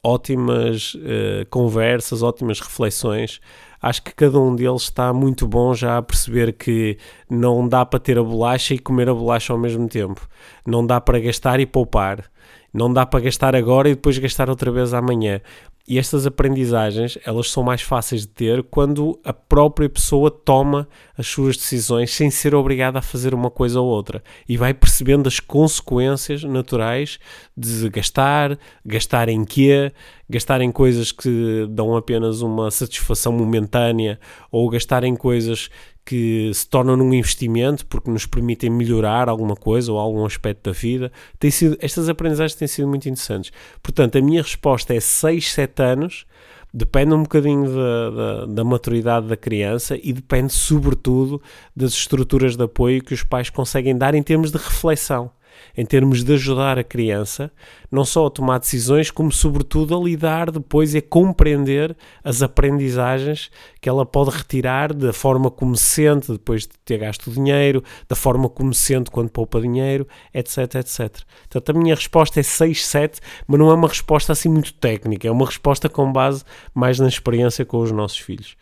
ótimas 0.03 0.95
uh, 0.95 1.45
conversas, 1.49 2.21
ótimas 2.21 2.59
reflexões. 2.59 3.39
Acho 3.81 4.03
que 4.03 4.13
cada 4.13 4.39
um 4.39 4.55
deles 4.55 4.83
está 4.83 5.13
muito 5.13 5.47
bom 5.47 5.73
já 5.73 5.97
a 5.97 6.01
perceber 6.01 6.53
que 6.53 6.97
não 7.29 7.67
dá 7.67 7.85
para 7.85 7.99
ter 7.99 8.17
a 8.17 8.23
bolacha 8.23 8.73
e 8.73 8.79
comer 8.79 9.09
a 9.09 9.13
bolacha 9.13 9.53
ao 9.53 9.59
mesmo 9.59 9.87
tempo. 9.87 10.27
Não 10.65 10.85
dá 10.85 11.01
para 11.01 11.19
gastar 11.19 11.59
e 11.59 11.65
poupar. 11.65 12.25
Não 12.73 12.91
dá 12.91 13.05
para 13.05 13.19
gastar 13.19 13.55
agora 13.55 13.89
e 13.89 13.95
depois 13.95 14.17
gastar 14.17 14.49
outra 14.49 14.71
vez 14.71 14.93
amanhã. 14.93 15.41
E 15.85 15.99
estas 15.99 16.25
aprendizagens, 16.25 17.17
elas 17.25 17.51
são 17.51 17.61
mais 17.61 17.81
fáceis 17.81 18.21
de 18.21 18.29
ter 18.29 18.63
quando 18.63 19.19
a 19.21 19.33
própria 19.33 19.89
pessoa 19.89 20.31
toma 20.31 20.87
as 21.17 21.27
suas 21.27 21.57
decisões 21.57 22.09
sem 22.11 22.31
ser 22.31 22.55
obrigada 22.55 22.99
a 22.99 23.01
fazer 23.01 23.33
uma 23.33 23.51
coisa 23.51 23.81
ou 23.81 23.87
outra. 23.87 24.23
E 24.47 24.55
vai 24.55 24.73
percebendo 24.73 25.27
as 25.27 25.41
consequências 25.41 26.41
naturais 26.41 27.19
de 27.55 27.89
gastar, 27.89 28.57
gastar 28.85 29.27
em 29.27 29.43
quê, 29.43 29.91
gastar 30.29 30.61
em 30.61 30.71
coisas 30.71 31.11
que 31.11 31.67
dão 31.69 31.97
apenas 31.97 32.41
uma 32.41 32.71
satisfação 32.71 33.33
momentânea 33.33 34.17
ou 34.49 34.69
gastar 34.69 35.03
em 35.03 35.17
coisas 35.17 35.69
que 36.05 36.51
se 36.53 36.67
tornam 36.67 36.97
num 36.97 37.13
investimento 37.13 37.85
porque 37.85 38.11
nos 38.11 38.25
permitem 38.25 38.69
melhorar 38.69 39.29
alguma 39.29 39.55
coisa 39.55 39.91
ou 39.91 39.97
algum 39.97 40.25
aspecto 40.25 40.69
da 40.69 40.71
vida. 40.71 41.11
Tem 41.39 41.49
sido, 41.49 41.77
estas 41.79 42.09
aprendizagens 42.09 42.55
têm 42.55 42.67
sido 42.67 42.87
muito 42.87 43.07
interessantes. 43.07 43.51
Portanto, 43.81 44.17
a 44.17 44.21
minha 44.21 44.41
resposta 44.41 44.93
é 44.93 44.99
6, 44.99 45.51
7 45.51 45.81
anos. 45.81 46.25
Depende 46.73 47.13
um 47.13 47.21
bocadinho 47.21 47.69
da, 47.69 48.09
da, 48.09 48.45
da, 48.47 48.63
maturidade 48.63 49.27
da 49.27 49.37
criança 49.37 49.97
e 50.01 50.11
depende, 50.11 50.51
sobretudo, 50.51 51.41
das 51.75 51.93
estruturas 51.93 52.57
de 52.57 52.63
apoio 52.63 53.03
que 53.03 53.13
os 53.13 53.23
pais 53.23 53.49
conseguem 53.49 53.95
dar 53.95 54.15
em 54.15 54.23
termos 54.23 54.51
de 54.51 54.57
reflexão 54.57 55.31
em 55.75 55.85
termos 55.85 56.23
de 56.23 56.33
ajudar 56.33 56.77
a 56.77 56.83
criança, 56.83 57.51
não 57.91 58.05
só 58.05 58.27
a 58.27 58.29
tomar 58.29 58.59
decisões, 58.59 59.11
como 59.11 59.31
sobretudo 59.31 59.95
a 59.95 60.03
lidar 60.03 60.51
depois 60.51 60.93
e 60.93 60.99
a 60.99 61.01
compreender 61.01 61.95
as 62.23 62.41
aprendizagens 62.41 63.49
que 63.81 63.89
ela 63.89 64.05
pode 64.05 64.31
retirar 64.31 64.93
da 64.93 65.13
forma 65.13 65.49
como 65.49 65.75
se 65.75 65.83
sente 65.83 66.31
depois 66.31 66.63
de 66.63 66.69
ter 66.85 66.97
gasto 66.97 67.31
dinheiro, 67.31 67.83
da 68.07 68.15
forma 68.15 68.49
como 68.49 68.73
se 68.73 68.81
sente 68.81 69.11
quando 69.11 69.29
poupa 69.29 69.61
dinheiro, 69.61 70.07
etc, 70.33 70.75
etc. 70.75 71.21
Portanto, 71.49 71.69
a 71.69 71.79
minha 71.79 71.95
resposta 71.95 72.39
é 72.39 72.43
6, 72.43 72.85
7, 72.85 73.19
mas 73.47 73.59
não 73.59 73.69
é 73.69 73.73
uma 73.73 73.87
resposta 73.87 74.31
assim 74.31 74.49
muito 74.49 74.73
técnica, 74.73 75.27
é 75.27 75.31
uma 75.31 75.45
resposta 75.45 75.89
com 75.89 76.11
base 76.11 76.43
mais 76.73 76.99
na 76.99 77.07
experiência 77.07 77.65
com 77.65 77.79
os 77.79 77.91
nossos 77.91 78.17
filhos. 78.17 78.55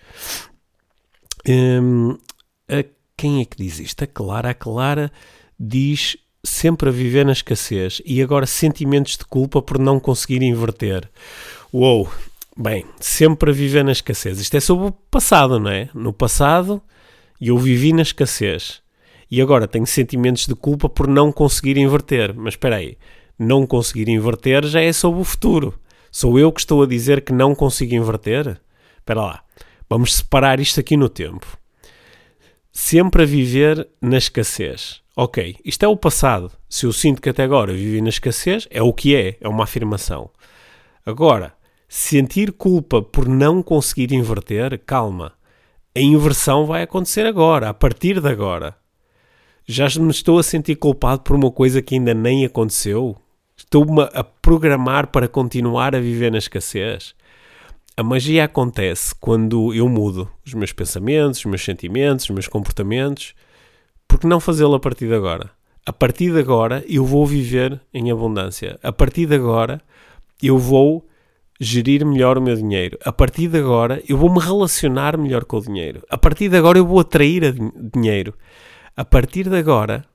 Hum, 1.48 2.17
a, 2.69 2.83
quem 3.17 3.41
é 3.41 3.45
que 3.45 3.57
diz 3.57 3.79
isto? 3.79 4.03
A 4.03 4.07
Clara. 4.07 4.50
A 4.50 4.53
Clara 4.53 5.12
diz 5.60 6.17
sempre 6.43 6.89
a 6.89 6.91
viver 6.91 7.25
na 7.25 7.31
escassez 7.31 8.01
e 8.05 8.21
agora 8.21 8.45
sentimentos 8.45 9.17
de 9.17 9.25
culpa 9.25 9.62
por 9.62 9.77
não 9.77 10.00
conseguir 10.00 10.41
inverter. 10.41 11.10
Uou! 11.74 12.10
Bem, 12.57 12.86
sempre 13.00 13.50
a 13.50 13.53
viver 13.53 13.83
na 13.83 13.93
escassez. 13.93 14.39
Isto 14.39 14.57
é 14.57 14.60
sobre 14.60 14.88
o 14.88 14.91
passado, 14.91 15.60
não 15.60 15.71
é? 15.71 15.89
No 15.93 16.12
passado 16.12 16.81
eu 17.39 17.57
vivi 17.57 17.93
na 17.93 18.01
escassez 18.01 18.81
e 19.29 19.41
agora 19.41 19.67
tenho 19.67 19.88
sentimentos 19.88 20.45
de 20.45 20.53
culpa 20.53 20.89
por 20.89 21.07
não 21.07 21.31
conseguir 21.31 21.77
inverter. 21.77 22.33
Mas 22.36 22.53
espera 22.53 22.75
aí, 22.75 22.98
não 23.39 23.65
conseguir 23.65 24.10
inverter 24.10 24.65
já 24.65 24.81
é 24.81 24.91
sobre 24.91 25.21
o 25.21 25.24
futuro. 25.24 25.79
Sou 26.12 26.38
eu 26.38 26.51
que 26.51 26.60
estou 26.60 26.83
a 26.83 26.86
dizer 26.86 27.21
que 27.21 27.31
não 27.31 27.55
consigo 27.55 27.95
inverter? 27.95 28.60
Espera 28.98 29.21
lá, 29.21 29.43
vamos 29.89 30.15
separar 30.15 30.60
isto 30.60 30.79
aqui 30.79 30.98
no 30.98 31.07
tempo. 31.07 31.61
Sempre 32.72 33.24
a 33.24 33.25
viver 33.25 33.88
na 34.01 34.18
escassez 34.18 35.01
ok, 35.16 35.58
isto 35.63 35.84
é 35.84 35.88
o 35.88 35.98
passado. 35.98 36.51
Se 36.70 36.86
eu 36.86 36.94
sinto 36.94 37.22
que 37.22 37.30
até 37.30 37.44
agora 37.44 37.74
vivi 37.74 38.01
na 38.01 38.10
escassez, 38.10 38.68
é 38.72 38.82
o 38.82 38.94
que 38.94 39.16
é, 39.16 39.38
é 39.40 39.48
uma 39.48 39.66
afirmação. 39.66 40.30
Agora, 41.06 41.54
sentir 41.88 42.51
culpa 42.51 43.01
por 43.01 43.28
não 43.28 43.62
conseguir 43.62 44.13
inverter, 44.13 44.80
calma. 44.86 45.34
A 45.96 46.00
inversão 46.00 46.66
vai 46.66 46.84
acontecer 46.84 47.25
agora, 47.25 47.70
a 47.70 47.74
partir 47.74 48.20
de 48.22 48.28
agora. 48.28 48.75
Já 49.66 49.88
me 50.00 50.12
estou 50.12 50.40
a 50.40 50.44
sentir 50.44 50.75
culpado 50.75 51.22
por 51.22 51.36
uma 51.36 51.51
coisa 51.51 51.82
que 51.82 51.96
ainda 51.96 52.13
nem 52.13 52.46
aconteceu? 52.46 53.16
Estou-me 53.56 54.01
a 54.13 54.24
programar 54.24 55.08
para 55.08 55.28
continuar 55.28 55.96
a 55.96 56.00
viver 56.00 56.32
na 56.32 56.38
escassez? 56.38 57.13
A 57.98 58.03
magia 58.03 58.45
acontece 58.45 59.13
quando 59.19 59.74
eu 59.74 59.88
mudo 59.89 60.31
os 60.45 60.53
meus 60.53 60.71
pensamentos, 60.71 61.39
os 61.39 61.45
meus 61.45 61.63
sentimentos, 61.63 62.25
os 62.25 62.31
meus 62.31 62.48
comportamentos 62.48 63.36
porque 64.12 64.27
não 64.27 64.41
fazê-lo 64.41 64.75
a 64.75 64.79
partir 64.79 65.07
de 65.07 65.15
agora? 65.15 65.50
A 65.86 65.93
partir 65.93 66.33
de 66.33 66.39
agora 66.39 66.83
eu 66.86 67.05
vou 67.05 67.25
viver 67.25 67.79
em 67.93 68.12
abundância. 68.12 68.77
A 68.83 68.91
partir 68.91 69.25
de 69.25 69.36
agora 69.36 69.81
eu 70.43 70.57
vou 70.57 71.07
gerir 71.60 72.05
melhor 72.05 72.38
o 72.38 72.41
meu 72.41 72.55
dinheiro. 72.55 72.98
A 73.05 73.13
partir 73.13 73.48
de 73.48 73.57
agora 73.57 74.03
eu 74.07 74.17
vou 74.17 74.29
me 74.29 74.39
relacionar 74.41 75.17
melhor 75.17 75.45
com 75.45 75.57
o 75.57 75.62
dinheiro. 75.62 76.03
A 76.10 76.17
partir 76.17 76.50
de 76.50 76.57
agora 76.57 76.77
eu 76.77 76.86
vou 76.86 77.00
atrair 77.00 77.55
dinheiro. 77.93 78.33
A 78.98 79.05
partir 79.05 79.48
de 79.48 79.55
agora 79.55 80.05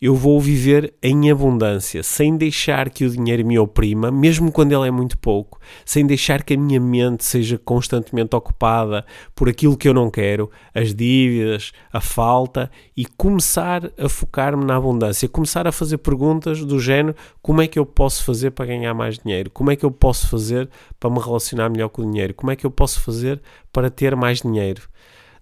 eu 0.00 0.14
vou 0.14 0.38
viver 0.38 0.92
em 1.02 1.30
abundância, 1.30 2.02
sem 2.02 2.36
deixar 2.36 2.90
que 2.90 3.04
o 3.04 3.10
dinheiro 3.10 3.46
me 3.46 3.58
oprima, 3.58 4.10
mesmo 4.10 4.52
quando 4.52 4.72
ele 4.72 4.86
é 4.86 4.90
muito 4.90 5.16
pouco, 5.16 5.58
sem 5.86 6.06
deixar 6.06 6.42
que 6.42 6.52
a 6.52 6.56
minha 6.56 6.78
mente 6.78 7.24
seja 7.24 7.58
constantemente 7.58 8.36
ocupada 8.36 9.06
por 9.34 9.48
aquilo 9.48 9.76
que 9.76 9.88
eu 9.88 9.94
não 9.94 10.10
quero, 10.10 10.50
as 10.74 10.94
dívidas, 10.94 11.72
a 11.90 12.00
falta, 12.00 12.70
e 12.94 13.06
começar 13.06 13.90
a 13.98 14.08
focar-me 14.08 14.64
na 14.64 14.76
abundância, 14.76 15.28
começar 15.28 15.66
a 15.66 15.72
fazer 15.72 15.98
perguntas 15.98 16.62
do 16.62 16.78
género: 16.78 17.16
como 17.40 17.62
é 17.62 17.66
que 17.66 17.78
eu 17.78 17.86
posso 17.86 18.22
fazer 18.22 18.50
para 18.50 18.66
ganhar 18.66 18.92
mais 18.92 19.18
dinheiro? 19.18 19.50
Como 19.50 19.70
é 19.70 19.76
que 19.76 19.84
eu 19.84 19.90
posso 19.90 20.28
fazer 20.28 20.68
para 21.00 21.08
me 21.08 21.18
relacionar 21.18 21.70
melhor 21.70 21.88
com 21.88 22.02
o 22.02 22.10
dinheiro? 22.10 22.34
Como 22.34 22.50
é 22.50 22.56
que 22.56 22.66
eu 22.66 22.70
posso 22.70 23.00
fazer 23.00 23.40
para 23.72 23.88
ter 23.88 24.14
mais 24.14 24.42
dinheiro? 24.42 24.82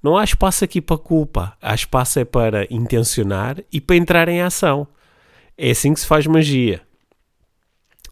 Não 0.04 0.18
há 0.18 0.23
espaço 0.23 0.62
aqui 0.62 0.82
para 0.82 0.99
culpa. 0.99 1.56
Há 1.62 1.75
espaço 1.75 2.18
é 2.18 2.26
para 2.26 2.66
intencionar 2.70 3.56
e 3.73 3.80
para 3.80 3.96
entrar 3.96 4.28
em 4.28 4.42
ação. 4.42 4.87
É 5.56 5.70
assim 5.70 5.94
que 5.94 6.00
se 6.00 6.06
faz 6.06 6.26
magia. 6.26 6.82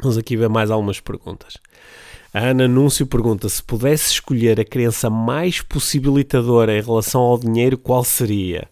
Vamos 0.01 0.17
aqui 0.17 0.35
ver 0.35 0.49
mais 0.49 0.71
algumas 0.71 1.01
perguntas. 1.01 1.59
A 2.33 2.47
Ana 2.47 2.65
Anúncio 2.65 3.07
pergunta: 3.07 3.47
se 3.47 3.63
pudesse 3.63 4.11
escolher 4.11 4.59
a 4.59 4.65
crença 4.65 5.11
mais 5.11 5.61
possibilitadora 5.61 6.75
em 6.75 6.81
relação 6.81 7.21
ao 7.21 7.39
dinheiro, 7.39 7.77
qual 7.77 8.03
seria? 8.03 8.71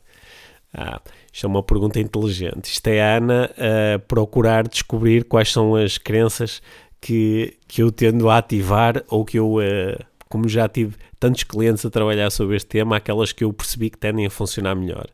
Ah, 0.72 0.98
isto 1.30 1.44
é 1.44 1.48
uma 1.48 1.62
pergunta 1.62 2.00
inteligente. 2.00 2.72
Isto 2.72 2.86
é 2.88 3.02
a 3.02 3.18
Ana 3.18 3.50
a 3.58 3.98
procurar 3.98 4.66
descobrir 4.66 5.24
quais 5.24 5.52
são 5.52 5.76
as 5.76 5.98
crenças 5.98 6.62
que, 6.98 7.58
que 7.68 7.82
eu 7.82 7.92
tendo 7.92 8.30
a 8.30 8.38
ativar 8.38 9.04
ou 9.08 9.26
que 9.26 9.38
eu, 9.38 9.56
uh, 9.56 10.09
como 10.30 10.48
já 10.48 10.68
tive 10.68 10.96
tantos 11.18 11.42
clientes 11.42 11.84
a 11.84 11.90
trabalhar 11.90 12.30
sobre 12.30 12.56
este 12.56 12.68
tema, 12.68 12.96
aquelas 12.96 13.32
que 13.32 13.42
eu 13.42 13.52
percebi 13.52 13.90
que 13.90 13.98
tendem 13.98 14.24
a 14.24 14.30
funcionar 14.30 14.76
melhor. 14.76 15.06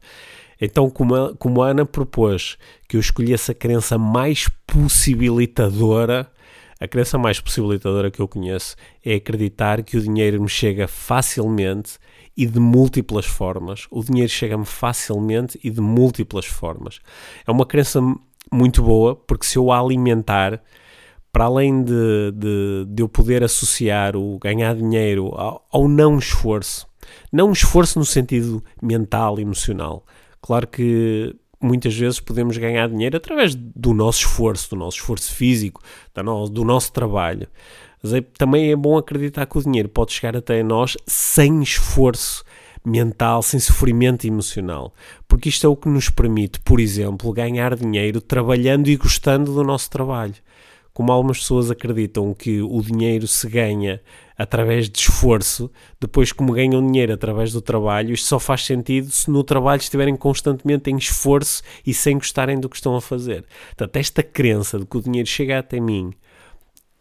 Então, 0.61 0.91
como 0.91 1.15
a, 1.15 1.35
como 1.37 1.63
a 1.63 1.71
Ana 1.71 1.87
propôs 1.87 2.59
que 2.87 2.97
eu 2.97 3.01
escolhesse 3.01 3.51
a 3.51 3.55
crença 3.55 3.97
mais 3.97 4.49
possibilitadora, 4.67 6.31
a 6.79 6.87
crença 6.87 7.17
mais 7.17 7.41
possibilitadora 7.41 8.11
que 8.11 8.21
eu 8.21 8.29
conheço 8.29 8.77
é 9.03 9.15
acreditar 9.15 9.83
que 9.83 9.97
o 9.97 10.01
dinheiro 10.03 10.41
me 10.41 10.49
chega 10.49 10.87
facilmente 10.87 11.99
e 12.37 12.45
de 12.45 12.61
múltiplas 12.61 13.25
formas. 13.25 13.87
O 13.91 14.05
dinheiro 14.05 14.31
chega-me 14.31 14.67
facilmente 14.67 15.59
e 15.65 15.71
de 15.71 15.81
múltiplas 15.81 16.45
formas. 16.45 17.01
É 17.47 17.51
uma 17.51 17.65
crença 17.65 18.01
muito 18.53 18.83
boa 18.83 19.17
porque 19.17 19.47
se 19.47 19.57
eu 19.57 19.73
a 19.73 19.81
alimentar, 19.81 20.63
para 21.37 21.45
além 21.45 21.83
de, 21.83 22.33
de, 22.33 22.87
de 22.89 23.03
eu 23.03 23.07
poder 23.11 23.45
associar 23.45 24.17
o 24.17 24.39
ganhar 24.39 24.75
dinheiro 24.75 25.35
ao, 25.35 25.67
ao 25.71 25.87
não 25.87 26.17
esforço, 26.17 26.87
não 27.31 27.53
esforço 27.53 27.99
no 27.99 28.07
sentido 28.07 28.65
mental, 28.83 29.39
emocional. 29.39 30.07
Claro 30.41 30.67
que 30.67 31.37
muitas 31.61 31.95
vezes 31.95 32.21
podemos 32.21 32.57
ganhar 32.57 32.89
dinheiro 32.89 33.19
através 33.19 33.55
do 33.55 33.93
nosso 33.93 34.21
esforço, 34.21 34.71
do 34.71 34.77
nosso 34.77 34.97
esforço 34.97 35.31
físico, 35.35 35.83
do 36.51 36.65
nosso 36.65 36.91
trabalho. 36.91 37.47
Mas 38.03 38.15
é, 38.15 38.23
também 38.23 38.71
é 38.71 38.77
bom 38.77 38.97
acreditar 38.97 39.45
que 39.45 39.59
o 39.59 39.63
dinheiro 39.63 39.91
pode 39.91 40.15
chegar 40.15 40.39
até 40.39 40.63
nós 40.63 40.97
sem 41.07 41.63
esforço 41.63 42.45
mental, 42.83 43.43
sem 43.43 43.61
sofrimento 43.61 44.27
emocional. 44.27 44.95
Porque 45.29 45.51
isto 45.51 45.67
é 45.67 45.69
o 45.69 45.77
que 45.77 45.91
nos 45.91 46.09
permite, 46.09 46.61
por 46.61 46.81
exemplo, 46.81 47.31
ganhar 47.31 47.77
dinheiro 47.77 48.23
trabalhando 48.23 48.89
e 48.89 48.97
gostando 48.97 49.53
do 49.53 49.63
nosso 49.63 49.91
trabalho 49.91 50.46
como 50.97 51.13
algumas 51.13 51.41
pessoas 51.41 51.71
acreditam 51.71 52.33
que 52.33 52.63
o 52.63 52.81
dinheiro 52.81 53.29
se 53.29 53.47
ganha 53.47 54.01
através 54.35 54.89
de 54.89 54.99
esforço, 54.99 55.71
depois, 56.01 56.33
como 56.33 56.55
ganham 56.55 56.81
dinheiro 56.81 57.13
através 57.13 57.53
do 57.53 57.61
trabalho, 57.61 58.15
isto 58.15 58.27
só 58.27 58.39
faz 58.39 58.65
sentido 58.65 59.11
se 59.11 59.31
no 59.31 59.45
trabalho 59.45 59.79
estiverem 59.79 60.17
constantemente 60.17 60.91
em 60.91 60.97
esforço 60.97 61.63
e 61.87 61.93
sem 61.93 62.17
gostarem 62.17 62.59
do 62.59 62.67
que 62.67 62.77
estão 62.77 62.97
a 62.97 63.03
fazer. 63.03 63.45
Portanto, 63.67 63.95
esta 63.95 64.23
crença 64.23 64.79
de 64.79 64.87
que 64.87 64.97
o 64.97 65.03
dinheiro 65.03 65.29
chega 65.29 65.59
até 65.59 65.79
mim 65.79 66.15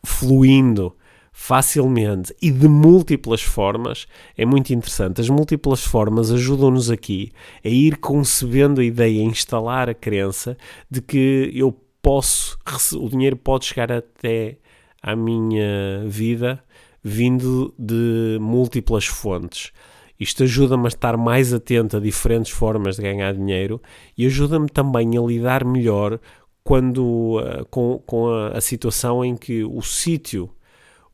fluindo 0.05 0.93
facilmente 1.31 2.35
e 2.41 2.51
de 2.51 2.67
múltiplas 2.67 3.41
formas 3.41 4.07
é 4.37 4.45
muito 4.45 4.73
interessante. 4.73 5.21
As 5.21 5.29
múltiplas 5.29 5.85
formas 5.85 6.31
ajudam-nos 6.31 6.91
aqui 6.91 7.31
a 7.63 7.69
ir 7.69 7.95
concebendo 7.95 8.81
a 8.81 8.83
ideia, 8.83 9.21
a 9.21 9.25
instalar 9.25 9.89
a 9.89 9.93
crença 9.93 10.57
de 10.91 11.01
que 11.01 11.49
eu 11.55 11.71
posso, 12.05 12.55
o 13.01 13.09
dinheiro 13.09 13.35
pode 13.35 13.65
chegar 13.65 13.91
até 13.91 14.59
à 15.01 15.15
minha 15.15 16.03
vida 16.05 16.63
vindo 17.03 17.73
de 17.79 18.37
múltiplas 18.39 19.07
fontes. 19.07 19.71
Isto 20.19 20.43
ajuda-me 20.43 20.85
a 20.85 20.87
estar 20.87 21.17
mais 21.17 21.51
atento 21.51 21.97
a 21.97 21.99
diferentes 21.99 22.51
formas 22.51 22.97
de 22.97 23.01
ganhar 23.01 23.33
dinheiro 23.33 23.81
e 24.15 24.23
ajuda-me 24.27 24.69
também 24.69 25.17
a 25.17 25.21
lidar 25.21 25.65
melhor 25.65 26.19
quando, 26.63 27.39
uh, 27.39 27.65
com, 27.71 27.99
com 28.05 28.29
a, 28.29 28.49
a, 28.49 28.61
situação 28.61 29.25
em 29.25 29.35
que 29.35 29.63
o 29.63 29.81
sítio, 29.81 30.51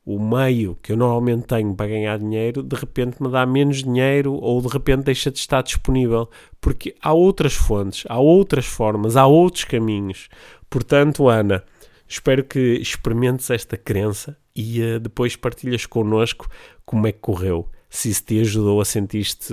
o 0.04 0.18
meio 0.20 0.76
que 0.82 0.92
eu 0.92 0.96
normalmente 0.96 1.46
tenho 1.46 1.74
para 1.74 1.88
ganhar 1.88 2.18
dinheiro, 2.18 2.62
de 2.62 2.76
repente 2.76 3.22
me 3.22 3.30
dá 3.30 3.46
menos 3.46 3.82
dinheiro 3.82 4.34
ou 4.34 4.60
de 4.60 4.68
repente 4.68 5.04
deixa 5.04 5.30
de 5.30 5.38
estar 5.38 5.62
disponível. 5.62 6.28
Porque 6.60 6.94
há 7.00 7.14
outras 7.14 7.54
fontes, 7.54 8.04
há 8.08 8.18
outras 8.18 8.66
formas, 8.66 9.16
há 9.16 9.26
outros 9.26 9.64
caminhos. 9.64 10.28
Portanto, 10.72 11.28
Ana, 11.28 11.62
espero 12.08 12.42
que 12.42 12.58
experimentes 12.58 13.50
esta 13.50 13.76
crença 13.76 14.38
e 14.56 14.80
uh, 14.80 14.98
depois 14.98 15.36
partilhas 15.36 15.84
connosco 15.84 16.48
como 16.86 17.06
é 17.06 17.12
que 17.12 17.18
correu. 17.18 17.68
Se 17.90 18.08
isso 18.08 18.24
te 18.24 18.40
ajudou 18.40 18.80
a 18.80 18.84
sentir-te 18.86 19.52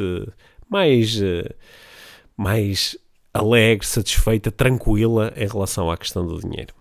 mais, 0.69 1.17
uh, 1.17 1.53
mais 2.37 2.97
alegre, 3.33 3.85
satisfeita, 3.85 4.49
tranquila 4.49 5.33
em 5.35 5.45
relação 5.45 5.91
à 5.91 5.97
questão 5.97 6.25
do 6.25 6.39
dinheiro. 6.39 6.73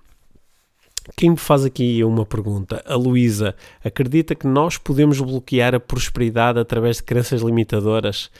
Quem 1.16 1.30
me 1.30 1.36
faz 1.36 1.64
aqui 1.64 2.04
uma 2.04 2.24
pergunta? 2.24 2.80
A 2.86 2.94
Luísa 2.94 3.56
acredita 3.82 4.36
que 4.36 4.46
nós 4.46 4.78
podemos 4.78 5.20
bloquear 5.20 5.74
a 5.74 5.80
prosperidade 5.80 6.60
através 6.60 6.98
de 6.98 7.02
crenças 7.02 7.42
limitadoras? 7.42 8.30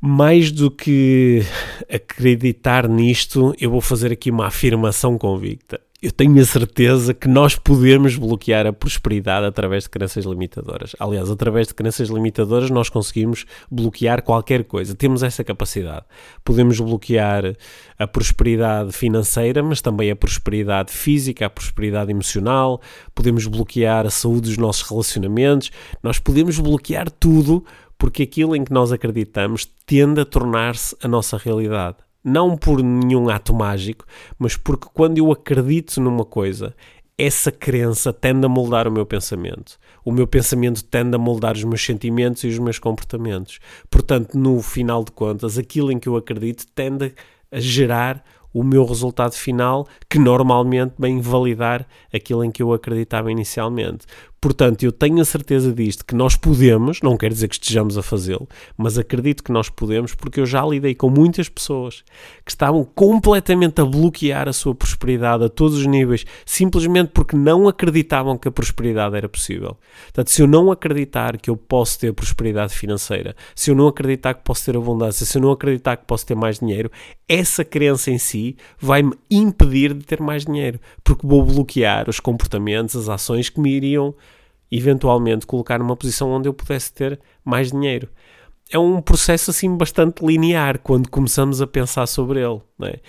Mais 0.00 0.50
do 0.50 0.70
que 0.70 1.42
acreditar 1.92 2.88
nisto, 2.88 3.54
eu 3.60 3.70
vou 3.70 3.82
fazer 3.82 4.10
aqui 4.10 4.30
uma 4.30 4.46
afirmação 4.46 5.18
convicta. 5.18 5.78
Eu 6.02 6.10
tenho 6.10 6.40
a 6.40 6.44
certeza 6.46 7.12
que 7.12 7.28
nós 7.28 7.56
podemos 7.56 8.16
bloquear 8.16 8.66
a 8.66 8.72
prosperidade 8.72 9.44
através 9.44 9.82
de 9.82 9.90
crenças 9.90 10.24
limitadoras. 10.24 10.96
Aliás, 10.98 11.28
através 11.28 11.68
de 11.68 11.74
crenças 11.74 12.08
limitadoras, 12.08 12.70
nós 12.70 12.88
conseguimos 12.88 13.44
bloquear 13.70 14.22
qualquer 14.22 14.64
coisa. 14.64 14.94
Temos 14.94 15.22
essa 15.22 15.44
capacidade. 15.44 16.06
Podemos 16.42 16.80
bloquear 16.80 17.54
a 17.98 18.06
prosperidade 18.06 18.92
financeira, 18.92 19.62
mas 19.62 19.82
também 19.82 20.10
a 20.10 20.16
prosperidade 20.16 20.90
física, 20.90 21.44
a 21.44 21.50
prosperidade 21.50 22.10
emocional. 22.10 22.80
Podemos 23.14 23.46
bloquear 23.46 24.06
a 24.06 24.10
saúde 24.10 24.48
dos 24.48 24.56
nossos 24.56 24.88
relacionamentos. 24.88 25.70
Nós 26.02 26.18
podemos 26.18 26.58
bloquear 26.58 27.10
tudo 27.10 27.62
porque 28.00 28.22
aquilo 28.22 28.56
em 28.56 28.64
que 28.64 28.72
nós 28.72 28.90
acreditamos 28.90 29.70
tende 29.84 30.22
a 30.22 30.24
tornar-se 30.24 30.96
a 31.02 31.06
nossa 31.06 31.36
realidade. 31.36 31.98
Não 32.24 32.56
por 32.56 32.82
nenhum 32.82 33.28
ato 33.28 33.52
mágico, 33.52 34.06
mas 34.38 34.56
porque 34.56 34.88
quando 34.94 35.18
eu 35.18 35.30
acredito 35.30 36.00
numa 36.00 36.24
coisa, 36.24 36.74
essa 37.18 37.52
crença 37.52 38.10
tende 38.10 38.46
a 38.46 38.48
moldar 38.48 38.88
o 38.88 38.90
meu 38.90 39.04
pensamento. 39.04 39.78
O 40.02 40.10
meu 40.10 40.26
pensamento 40.26 40.82
tende 40.82 41.14
a 41.14 41.18
moldar 41.18 41.54
os 41.54 41.64
meus 41.64 41.84
sentimentos 41.84 42.42
e 42.42 42.48
os 42.48 42.58
meus 42.58 42.78
comportamentos. 42.78 43.58
Portanto, 43.90 44.34
no 44.34 44.62
final 44.62 45.04
de 45.04 45.12
contas, 45.12 45.58
aquilo 45.58 45.92
em 45.92 45.98
que 45.98 46.08
eu 46.08 46.16
acredito 46.16 46.66
tende 46.74 47.14
a 47.52 47.60
gerar 47.60 48.24
o 48.52 48.64
meu 48.64 48.84
resultado 48.84 49.34
final, 49.34 49.86
que 50.08 50.18
normalmente 50.18 50.94
vem 50.98 51.20
validar 51.20 51.86
aquilo 52.12 52.44
em 52.44 52.50
que 52.50 52.62
eu 52.62 52.72
acreditava 52.72 53.30
inicialmente. 53.30 54.06
Portanto, 54.40 54.82
eu 54.82 54.90
tenho 54.90 55.20
a 55.20 55.24
certeza 55.24 55.70
disto, 55.70 56.02
que 56.02 56.14
nós 56.14 56.34
podemos, 56.34 57.02
não 57.02 57.14
quer 57.14 57.28
dizer 57.30 57.46
que 57.46 57.56
estejamos 57.56 57.98
a 57.98 58.02
fazê-lo, 58.02 58.48
mas 58.74 58.96
acredito 58.96 59.44
que 59.44 59.52
nós 59.52 59.68
podemos, 59.68 60.14
porque 60.14 60.40
eu 60.40 60.46
já 60.46 60.64
lidei 60.64 60.94
com 60.94 61.10
muitas 61.10 61.46
pessoas 61.46 62.02
que 62.42 62.50
estavam 62.50 62.82
completamente 62.82 63.82
a 63.82 63.84
bloquear 63.84 64.48
a 64.48 64.52
sua 64.54 64.74
prosperidade 64.74 65.44
a 65.44 65.50
todos 65.50 65.76
os 65.76 65.84
níveis, 65.84 66.24
simplesmente 66.46 67.10
porque 67.12 67.36
não 67.36 67.68
acreditavam 67.68 68.38
que 68.38 68.48
a 68.48 68.50
prosperidade 68.50 69.14
era 69.14 69.28
possível. 69.28 69.76
Portanto, 70.04 70.30
se 70.30 70.40
eu 70.40 70.46
não 70.46 70.72
acreditar 70.72 71.36
que 71.36 71.50
eu 71.50 71.56
posso 71.56 71.98
ter 71.98 72.10
prosperidade 72.14 72.74
financeira, 72.74 73.36
se 73.54 73.70
eu 73.70 73.74
não 73.74 73.88
acreditar 73.88 74.32
que 74.32 74.42
posso 74.42 74.64
ter 74.64 74.74
abundância, 74.74 75.26
se 75.26 75.36
eu 75.36 75.42
não 75.42 75.50
acreditar 75.50 75.98
que 75.98 76.06
posso 76.06 76.24
ter 76.24 76.34
mais 76.34 76.60
dinheiro, 76.60 76.90
essa 77.28 77.62
crença 77.62 78.10
em 78.10 78.16
si 78.16 78.56
vai-me 78.78 79.12
impedir 79.30 79.92
de 79.92 80.02
ter 80.02 80.18
mais 80.18 80.46
dinheiro, 80.46 80.80
porque 81.04 81.26
vou 81.26 81.44
bloquear 81.44 82.08
os 82.08 82.18
comportamentos, 82.18 82.96
as 82.96 83.10
ações 83.10 83.50
que 83.50 83.60
me 83.60 83.70
iriam 83.70 84.14
eventualmente 84.70 85.46
colocar 85.46 85.78
numa 85.78 85.96
posição 85.96 86.30
onde 86.30 86.48
eu 86.48 86.54
pudesse 86.54 86.92
ter 86.92 87.20
mais 87.44 87.70
dinheiro. 87.70 88.08
É 88.72 88.78
um 88.78 89.02
processo 89.02 89.50
assim 89.50 89.76
bastante 89.76 90.24
linear 90.24 90.78
quando 90.78 91.10
começamos 91.10 91.60
a 91.60 91.66
pensar 91.66 92.06
sobre 92.06 92.40
ele. 92.40 92.60
É? 92.82 93.00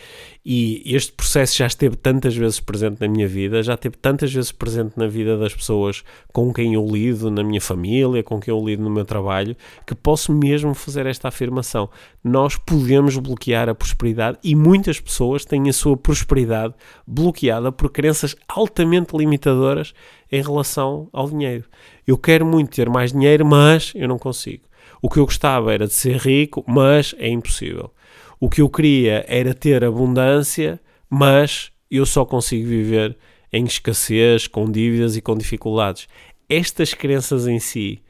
E 0.44 0.82
este 0.86 1.12
processo 1.12 1.56
já 1.56 1.68
esteve 1.68 1.96
tantas 1.96 2.36
vezes 2.36 2.60
presente 2.60 3.00
na 3.00 3.08
minha 3.08 3.28
vida, 3.28 3.62
já 3.62 3.76
esteve 3.76 3.96
tantas 3.96 4.34
vezes 4.34 4.52
presente 4.52 4.98
na 4.98 5.08
vida 5.08 5.38
das 5.38 5.54
pessoas 5.54 6.04
com 6.34 6.52
quem 6.52 6.74
eu 6.74 6.86
lido, 6.86 7.30
na 7.30 7.44
minha 7.44 7.62
família, 7.62 8.24
com 8.24 8.40
quem 8.40 8.52
eu 8.52 8.60
lido 8.66 8.82
no 8.82 8.90
meu 8.90 9.06
trabalho, 9.06 9.56
que 9.86 9.94
posso 9.94 10.34
mesmo 10.34 10.74
fazer 10.74 11.06
esta 11.06 11.28
afirmação. 11.28 11.90
Nós 12.24 12.58
podemos 12.58 13.16
bloquear 13.18 13.70
a 13.70 13.76
prosperidade 13.76 14.40
e 14.44 14.56
muitas 14.56 15.00
pessoas 15.00 15.46
têm 15.46 15.70
a 15.70 15.74
sua 15.74 15.96
prosperidade 15.96 16.74
bloqueada 17.06 17.72
por 17.72 17.92
crenças 17.92 18.36
altamente 18.48 19.16
limitadoras 19.16 19.94
em 20.32 20.42
relação 20.42 21.08
ao 21.14 21.30
dinheiro. 21.30 21.66
Eu 22.08 22.18
quero 22.18 22.48
muito 22.48 22.76
ter 22.76 22.90
mais 22.90 23.12
dinheiro, 23.12 23.46
mas 23.46 23.94
eu 23.96 24.08
não 24.08 24.18
consigo. 24.18 24.71
O 25.02 25.10
que 25.10 25.18
eu 25.18 25.26
gostava 25.26 25.74
era 25.74 25.88
de 25.88 25.94
ser 25.94 26.18
rico, 26.18 26.64
mas 26.68 27.16
é 27.18 27.28
impossível. 27.28 27.92
O 28.40 28.50
que 28.50 28.62
eu 28.62 28.70
queria 28.70 29.26
era 29.28 29.54
ter 29.54 29.84
abundância, 29.84 30.80
mas 31.10 31.72
eu 31.90 32.06
só 32.06 32.24
consigo 32.24 32.68
viver 32.68 33.18
em 33.52 33.66
escassez, 33.66 34.48
com 34.48 34.70
dívidas 34.72 35.16
e 35.16 35.22
com 35.22 35.36
dificuldades. 35.36 36.08
Estas 36.48 36.94
crenças 36.94 37.48
em 37.48 37.60
si, 37.60 38.02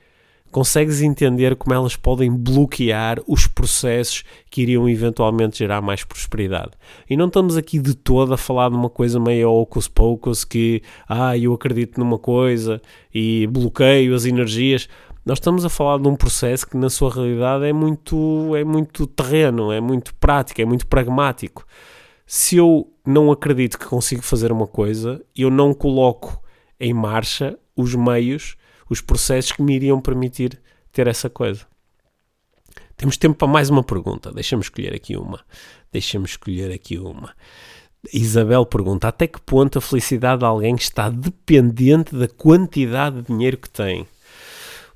Consegues 0.51 1.01
entender 1.01 1.55
como 1.55 1.73
elas 1.73 1.95
podem 1.95 2.29
bloquear 2.29 3.19
os 3.25 3.47
processos 3.47 4.25
que 4.49 4.63
iriam 4.63 4.89
eventualmente 4.89 5.59
gerar 5.59 5.81
mais 5.81 6.03
prosperidade. 6.03 6.71
E 7.09 7.15
não 7.15 7.27
estamos 7.27 7.55
aqui 7.55 7.79
de 7.79 7.95
todo 7.95 8.33
a 8.33 8.37
falar 8.37 8.69
de 8.69 8.75
uma 8.75 8.89
coisa 8.89 9.17
meio 9.17 9.49
ocus 9.49 9.87
pocus 9.87 10.43
que, 10.43 10.81
ah, 11.07 11.37
eu 11.37 11.53
acredito 11.53 11.97
numa 11.97 12.19
coisa 12.19 12.81
e 13.15 13.47
bloqueio 13.47 14.13
as 14.13 14.25
energias. 14.25 14.89
Nós 15.23 15.37
estamos 15.37 15.63
a 15.63 15.69
falar 15.69 15.99
de 15.99 16.07
um 16.07 16.15
processo 16.15 16.67
que 16.67 16.75
na 16.75 16.89
sua 16.89 17.13
realidade 17.13 17.65
é 17.65 17.73
muito, 17.73 18.55
é 18.55 18.63
muito 18.63 19.05
terreno, 19.05 19.71
é 19.71 19.79
muito 19.79 20.15
prático, 20.15 20.61
é 20.61 20.65
muito 20.65 20.87
pragmático. 20.87 21.65
Se 22.25 22.57
eu 22.57 22.91
não 23.05 23.31
acredito 23.31 23.77
que 23.77 23.85
consigo 23.85 24.23
fazer 24.23 24.51
uma 24.51 24.65
coisa, 24.65 25.23
eu 25.35 25.51
não 25.51 25.73
coloco 25.73 26.41
em 26.79 26.93
marcha 26.93 27.57
os 27.75 27.93
meios 27.93 28.55
os 28.89 28.99
processos 28.99 29.53
que 29.53 29.61
me 29.61 29.75
iriam 29.75 30.01
permitir 30.01 30.59
ter 30.91 31.07
essa 31.07 31.29
coisa. 31.29 31.65
Temos 32.97 33.15
tempo 33.15 33.35
para 33.35 33.47
mais 33.47 33.69
uma 33.69 33.83
pergunta. 33.83 34.33
Deixa-me 34.33 34.61
escolher 34.61 34.93
aqui 34.93 35.15
uma. 35.15 35.39
Deixa-me 35.91 36.25
escolher 36.25 36.73
aqui 36.73 36.97
uma. 36.97 37.33
Isabel 38.13 38.65
pergunta: 38.65 39.07
até 39.07 39.27
que 39.27 39.39
ponto 39.39 39.77
a 39.77 39.81
felicidade 39.81 40.39
de 40.39 40.45
alguém 40.45 40.75
está 40.75 41.09
dependente 41.09 42.15
da 42.15 42.27
quantidade 42.27 43.21
de 43.21 43.27
dinheiro 43.27 43.57
que 43.57 43.69
tem? 43.69 44.05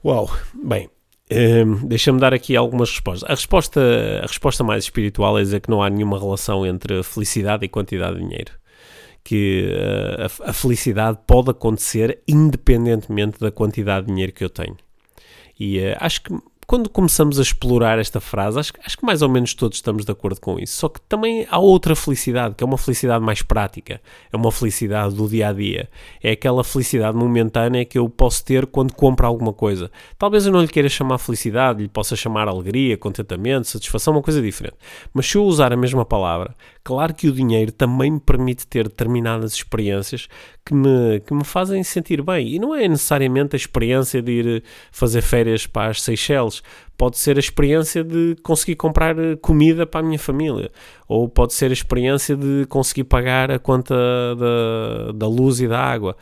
Uau, 0.06 0.30
bem, 0.54 0.88
um, 1.32 1.88
deixa-me 1.88 2.20
dar 2.20 2.32
aqui 2.32 2.56
algumas 2.56 2.92
respostas. 2.92 3.28
A 3.28 3.34
resposta, 3.34 3.82
a 4.22 4.28
resposta 4.28 4.64
mais 4.64 4.84
espiritual 4.84 5.36
é 5.36 5.42
dizer 5.42 5.62
que 5.62 5.70
não 5.72 5.82
há 5.82 5.90
nenhuma 5.90 6.20
relação 6.20 6.64
entre 6.64 7.02
felicidade 7.02 7.66
e 7.66 7.68
quantidade 7.68 8.18
de 8.18 8.22
dinheiro 8.22 8.52
que 9.24 9.68
uh, 9.74 10.44
a, 10.46 10.52
a, 10.52 10.54
felicidade 10.54 11.18
pode 11.26 11.50
acontecer 11.50 12.22
independentemente 12.28 13.40
da 13.40 13.50
quantidade 13.50 14.06
de 14.06 14.12
dinheiro 14.12 14.32
que 14.32 14.44
eu 14.44 14.50
tenho. 14.52 14.78
E 15.60 15.80
uh, 15.80 15.98
acho 16.00 16.22
que 16.22 16.40
quando 16.68 16.90
começamos 16.90 17.40
a 17.40 17.42
explorar 17.42 18.00
esta 18.00 18.20
frase, 18.20 18.60
acho, 18.60 18.74
acho, 18.84 18.98
que 18.98 19.06
mais 19.06 19.22
ou 19.22 19.30
menos 19.30 19.54
todos 19.54 19.78
estamos 19.78 20.04
de 20.06 20.12
acordo 20.12 20.40
com 20.42 20.60
isso. 20.60 20.78
Só 20.78 20.90
que 20.90 21.00
também 21.02 21.46
há 21.50 21.60
outra 21.60 21.96
felicidade, 21.96 22.56
que 22.56 22.64
é 22.64 22.68
uma 22.68 22.78
felicidade 22.78 23.24
mais 23.24 23.42
prática, 23.42 24.02
é 24.32 24.36
uma 24.36 24.52
felicidade 24.52 25.16
do 25.16 25.28
dia 25.28 25.50
a 25.50 25.54
dia. 25.54 25.90
É 26.22 26.32
aquela 26.32 26.64
felicidade 26.64 27.16
momentânea 27.16 27.86
que 27.86 27.98
eu 27.98 28.10
posso 28.10 28.44
ter 28.44 28.66
quando 28.66 28.94
compro 28.94 29.28
alguma 29.28 29.54
coisa. 29.54 29.92
Talvez 30.18 30.46
eu 30.46 30.52
não 30.52 30.62
lhe 30.62 30.68
queira 30.68 30.90
chamar 30.90 31.18
felicidade, 31.18 31.82
lhe 31.82 31.90
possa 31.90 32.16
chamar 32.16 32.48
alegria, 32.48 32.98
contentamento, 32.98 33.68
satisfação, 33.68 34.14
uma 34.14 34.22
coisa 34.22 34.42
diferente. 34.42 34.78
Mas 35.14 35.28
se 35.28 35.38
eu 35.38 35.46
usar 35.46 35.72
a 35.72 35.78
mesma 35.78 36.04
palavra, 36.04 36.56
claro 36.86 37.16
que 37.16 37.28
o 37.28 37.32
dinheiro 37.32 37.72
também 37.72 38.12
me 38.12 38.20
permite 38.20 38.68
ter 38.68 38.88
determinadas 38.88 39.54
experiências 39.54 40.28
que 40.64 40.72
me, 40.72 41.20
que 41.22 41.34
me 41.34 41.44
fazem 41.44 41.84
sentir 41.84 42.22
bem. 42.22 42.48
E 42.48 42.60
não 42.60 42.76
é 42.76 42.88
necessariamente 42.88 43.56
a 43.56 43.58
experiência 43.58 44.22
de 44.22 44.32
ir 44.32 44.64
fazer 44.92 45.24
férias 45.24 45.66
para 45.66 45.90
as 45.90 46.04
Seychelles. 46.04 46.62
Pode 46.96 47.18
ser 47.18 47.38
a 47.38 47.40
experiência 47.40 48.04
de 48.04 48.36
conseguir 48.44 48.76
comprar 48.76 49.18
eh, 49.18 49.36
comida 49.36 49.88
para 49.88 50.02
a 50.02 50.04
minha 50.04 50.20
família. 50.20 50.72
Ou 51.08 51.28
pode 51.28 51.56
ser 51.56 51.72
a 51.72 51.74
experiência 51.74 52.38
de 52.38 52.68
conseguir 52.70 53.06
pagar 53.06 53.50
a 53.50 53.58
conta 53.58 53.96
da, 54.36 55.12
da 55.12 55.28
luz 55.28 55.60
e 55.60 55.68
da 55.68 55.80
água. 55.80 56.16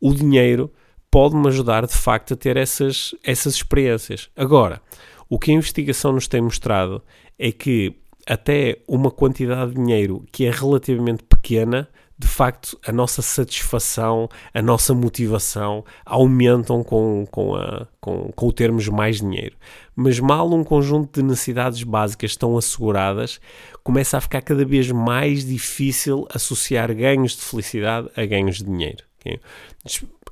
O 0.00 0.14
dinheiro 0.14 0.72
pode-me 1.10 1.48
ajudar, 1.48 1.84
de 1.84 1.96
facto, 1.96 2.34
a 2.34 2.36
ter 2.36 2.56
essas, 2.56 3.12
essas 3.24 3.54
experiências. 3.56 4.30
Agora, 4.36 4.80
o 5.28 5.36
que 5.36 5.50
a 5.50 5.54
investigação 5.54 6.12
nos 6.12 6.28
tem 6.28 6.40
mostrado 6.40 7.02
é 7.36 7.50
que 7.50 7.96
até 8.26 8.78
uma 8.88 9.10
quantidade 9.10 9.70
de 9.70 9.76
dinheiro 9.76 10.24
que 10.32 10.44
é 10.44 10.50
relativamente 10.50 11.22
pequena 11.22 11.88
de 12.18 12.26
facto, 12.26 12.78
a 12.86 12.90
nossa 12.92 13.20
satisfação, 13.20 14.28
a 14.54 14.62
nossa 14.62 14.94
motivação 14.94 15.84
aumentam 16.04 16.82
com, 16.82 17.26
com, 17.30 17.54
a, 17.56 17.86
com, 18.00 18.32
com 18.34 18.46
o 18.46 18.52
termos 18.52 18.88
mais 18.88 19.20
dinheiro. 19.20 19.54
Mas 19.94 20.18
mal 20.18 20.50
um 20.50 20.64
conjunto 20.64 21.20
de 21.20 21.26
necessidades 21.26 21.82
básicas 21.82 22.30
estão 22.30 22.56
asseguradas, 22.56 23.38
começa 23.82 24.16
a 24.16 24.20
ficar 24.20 24.40
cada 24.40 24.64
vez 24.64 24.90
mais 24.90 25.44
difícil 25.44 26.26
associar 26.32 26.94
ganhos 26.94 27.32
de 27.32 27.42
felicidade 27.42 28.08
a 28.16 28.24
ganhos 28.24 28.58
de 28.58 28.64
dinheiro. 28.64 29.04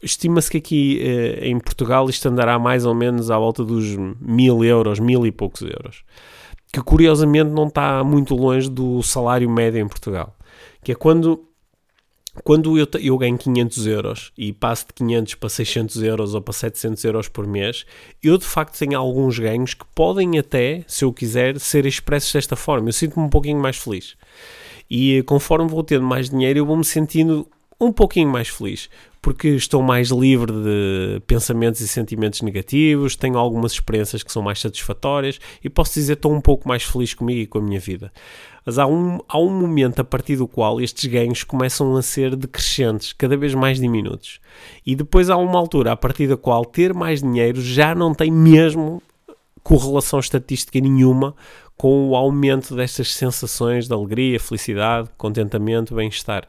Estima-se 0.03 0.51
que 0.51 0.59
aqui 0.59 1.01
eh, 1.03 1.49
em 1.49 1.59
Portugal 1.59 2.09
isto 2.09 2.27
andará 2.29 2.59
mais 2.59 2.87
ou 2.87 2.95
menos 2.95 3.31
à 3.31 3.39
volta 3.39 3.63
dos 3.63 3.95
mil 4.21 4.65
euros, 4.65 4.99
mil 5.01 5.27
e 5.27 5.33
poucos 5.33 5.63
euros. 5.63 6.03
Que 6.75 6.83
curiosamente 6.83 7.51
não 7.51 7.69
está 7.69 8.03
muito 8.03 8.35
longe 8.35 8.69
do 8.69 9.01
salário 9.01 9.49
médio 9.49 9.81
em 9.81 9.87
Portugal. 9.87 10.37
Que 10.83 10.91
é 10.91 10.95
quando 10.97 11.49
quando 12.43 12.77
eu, 12.77 12.89
eu 13.01 13.17
ganho 13.17 13.39
500 13.39 13.87
euros 13.87 14.33
e 14.37 14.53
passo 14.53 14.89
de 14.89 14.95
500 14.95 15.35
para 15.37 15.49
600 15.49 16.03
euros 16.03 16.35
ou 16.35 16.43
para 16.43 16.53
700 16.53 17.05
euros 17.05 17.29
por 17.29 17.47
mês, 17.47 17.87
eu 18.21 18.37
de 18.37 18.45
facto 18.45 18.77
tenho 18.77 18.99
alguns 18.99 19.39
ganhos 19.39 19.73
que 19.73 19.85
podem 19.95 20.37
até, 20.37 20.85
se 20.89 21.05
eu 21.05 21.13
quiser, 21.13 21.61
ser 21.61 21.87
expressos 21.87 22.33
desta 22.33 22.57
forma. 22.57 22.89
Eu 22.89 22.93
sinto-me 22.93 23.25
um 23.25 23.31
pouquinho 23.31 23.61
mais 23.61 23.77
feliz. 23.77 24.17
E 24.91 25.23
conforme 25.23 25.69
vou 25.69 25.85
tendo 25.85 26.05
mais 26.05 26.29
dinheiro, 26.29 26.59
eu 26.59 26.67
vou-me 26.67 26.85
sentindo 26.85 27.47
um 27.81 27.93
pouquinho 27.93 28.29
mais 28.29 28.49
feliz, 28.49 28.91
porque 29.25 29.49
estou 29.49 29.83
mais 29.83 30.11
livre 30.11 30.53
de 30.53 31.23
pensamentos 31.27 31.81
e 31.81 31.89
sentimentos 31.89 32.43
negativos, 32.43 33.17
tenho 33.17 33.39
algumas 33.39 33.73
experiências 33.73 34.23
que 34.23 34.31
são 34.31 34.43
mais 34.43 34.61
satisfatórias 34.61 35.41
e 35.65 35.71
posso 35.71 35.95
dizer 35.95 36.17
que 36.17 36.19
estou 36.19 36.35
um 36.35 36.43
pouco 36.43 36.69
mais 36.69 36.83
feliz 36.83 37.15
comigo 37.15 37.41
e 37.41 37.47
com 37.47 37.57
a 37.57 37.63
minha 37.63 37.81
vida. 37.81 38.13
Mas 38.67 38.79
há 38.79 38.87
um, 38.87 39.21
há 39.27 39.39
um 39.39 39.49
momento 39.49 40.01
a 40.01 40.05
partir 40.05 40.37
do 40.37 40.47
qual 40.47 40.79
estes 40.79 41.11
ganhos 41.11 41.43
começam 41.43 41.97
a 41.97 42.03
ser 42.03 42.37
decrescentes, 42.37 43.15
cada 43.15 43.35
vez 43.35 43.55
mais 43.55 43.81
diminutos. 43.81 44.41
E 44.85 44.95
depois 44.95 45.31
há 45.31 45.39
uma 45.39 45.59
altura 45.59 45.93
a 45.93 45.97
partir 45.97 46.29
da 46.29 46.37
qual 46.37 46.63
ter 46.63 46.93
mais 46.93 47.23
dinheiro 47.23 47.63
já 47.63 47.95
não 47.95 48.13
tem 48.13 48.31
mesmo 48.31 49.03
correlação 49.63 50.19
estatística 50.19 50.79
nenhuma 50.79 51.35
com 51.79 52.11
o 52.11 52.15
aumento 52.15 52.77
destas 52.77 53.15
sensações 53.15 53.89
de 53.89 53.95
alegria, 53.95 54.39
felicidade, 54.39 55.09
contentamento, 55.17 55.95
bem-estar. 55.95 56.47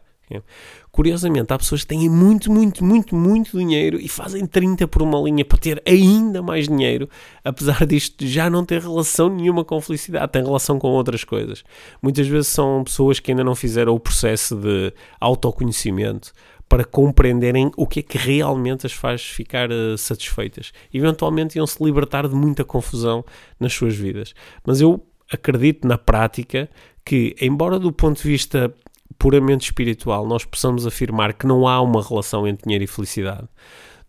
Curiosamente, 0.91 1.53
há 1.53 1.57
pessoas 1.57 1.81
que 1.81 1.87
têm 1.87 2.09
muito, 2.09 2.51
muito, 2.51 2.83
muito, 2.83 3.15
muito 3.15 3.57
dinheiro 3.57 3.99
e 3.99 4.07
fazem 4.07 4.45
30 4.45 4.87
por 4.87 5.01
uma 5.01 5.19
linha 5.19 5.43
para 5.45 5.57
ter 5.57 5.81
ainda 5.85 6.41
mais 6.41 6.67
dinheiro, 6.67 7.09
apesar 7.43 7.85
disto 7.85 8.25
já 8.25 8.49
não 8.49 8.65
ter 8.65 8.81
relação 8.81 9.29
nenhuma 9.29 9.63
com 9.63 9.79
felicidade, 9.81 10.31
tem 10.31 10.43
relação 10.43 10.79
com 10.79 10.89
outras 10.89 11.23
coisas. 11.23 11.63
Muitas 12.01 12.27
vezes 12.27 12.47
são 12.47 12.83
pessoas 12.83 13.19
que 13.19 13.31
ainda 13.31 13.43
não 13.43 13.55
fizeram 13.55 13.93
o 13.93 13.99
processo 13.99 14.55
de 14.55 14.93
autoconhecimento 15.19 16.31
para 16.67 16.83
compreenderem 16.83 17.71
o 17.77 17.85
que 17.85 17.99
é 17.99 18.03
que 18.03 18.17
realmente 18.17 18.85
as 18.85 18.93
faz 18.93 19.21
ficar 19.21 19.69
uh, 19.71 19.97
satisfeitas. 19.97 20.71
Eventualmente 20.93 21.57
iam 21.57 21.67
se 21.67 21.83
libertar 21.83 22.27
de 22.27 22.33
muita 22.33 22.63
confusão 22.63 23.23
nas 23.59 23.73
suas 23.73 23.95
vidas. 23.95 24.33
Mas 24.65 24.81
eu 24.81 25.05
acredito 25.31 25.87
na 25.87 25.97
prática 25.97 26.69
que, 27.03 27.35
embora 27.39 27.77
do 27.77 27.91
ponto 27.91 28.21
de 28.21 28.27
vista 28.27 28.73
puramente 29.17 29.65
espiritual 29.65 30.27
nós 30.27 30.45
possamos 30.45 30.85
afirmar 30.85 31.33
que 31.33 31.47
não 31.47 31.67
há 31.67 31.81
uma 31.81 32.01
relação 32.01 32.47
entre 32.47 32.63
dinheiro 32.63 32.83
e 32.83 32.87
felicidade, 32.87 33.47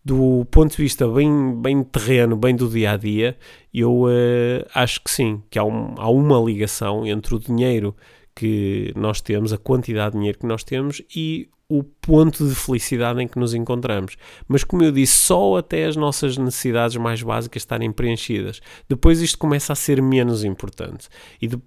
do 0.07 0.47
ponto 0.53 0.77
de 0.77 0.83
vista 0.83 1.09
bem, 1.09 1.61
bem 1.61 1.83
terreno, 1.83 2.37
bem 2.37 2.55
do 2.55 2.69
dia 2.69 2.93
a 2.93 2.97
dia, 2.97 3.37
eu 3.75 4.03
uh, 4.03 4.65
acho 4.73 5.03
que 5.03 5.11
sim, 5.11 5.43
que 5.51 5.59
há, 5.59 5.65
um, 5.65 5.95
há 5.99 6.09
uma 6.09 6.39
ligação 6.39 7.05
entre 7.05 7.35
o 7.35 7.41
dinheiro 7.41 7.93
que 8.33 8.93
nós 8.95 9.21
temos, 9.21 9.53
a 9.53 9.59
quantidade 9.59 10.13
de 10.13 10.19
dinheiro 10.19 10.39
que 10.39 10.47
nós 10.47 10.63
temos 10.63 11.03
e 11.15 11.49
o 11.69 11.83
ponto 11.83 12.47
de 12.49 12.55
felicidade 12.55 13.21
em 13.21 13.27
que 13.27 13.39
nos 13.39 13.53
encontramos. 13.53 14.17
Mas, 14.47 14.63
como 14.63 14.85
eu 14.85 14.93
disse, 14.93 15.15
só 15.15 15.57
até 15.57 15.87
as 15.87 15.97
nossas 15.97 16.37
necessidades 16.37 16.97
mais 16.97 17.21
básicas 17.23 17.63
estarem 17.63 17.91
preenchidas. 17.91 18.61
Depois 18.89 19.21
isto 19.21 19.37
começa 19.37 19.73
a 19.73 19.77
ser 19.77 20.01
menos 20.01 20.45
importante. 20.45 21.09
E 21.43 21.49
de, 21.49 21.59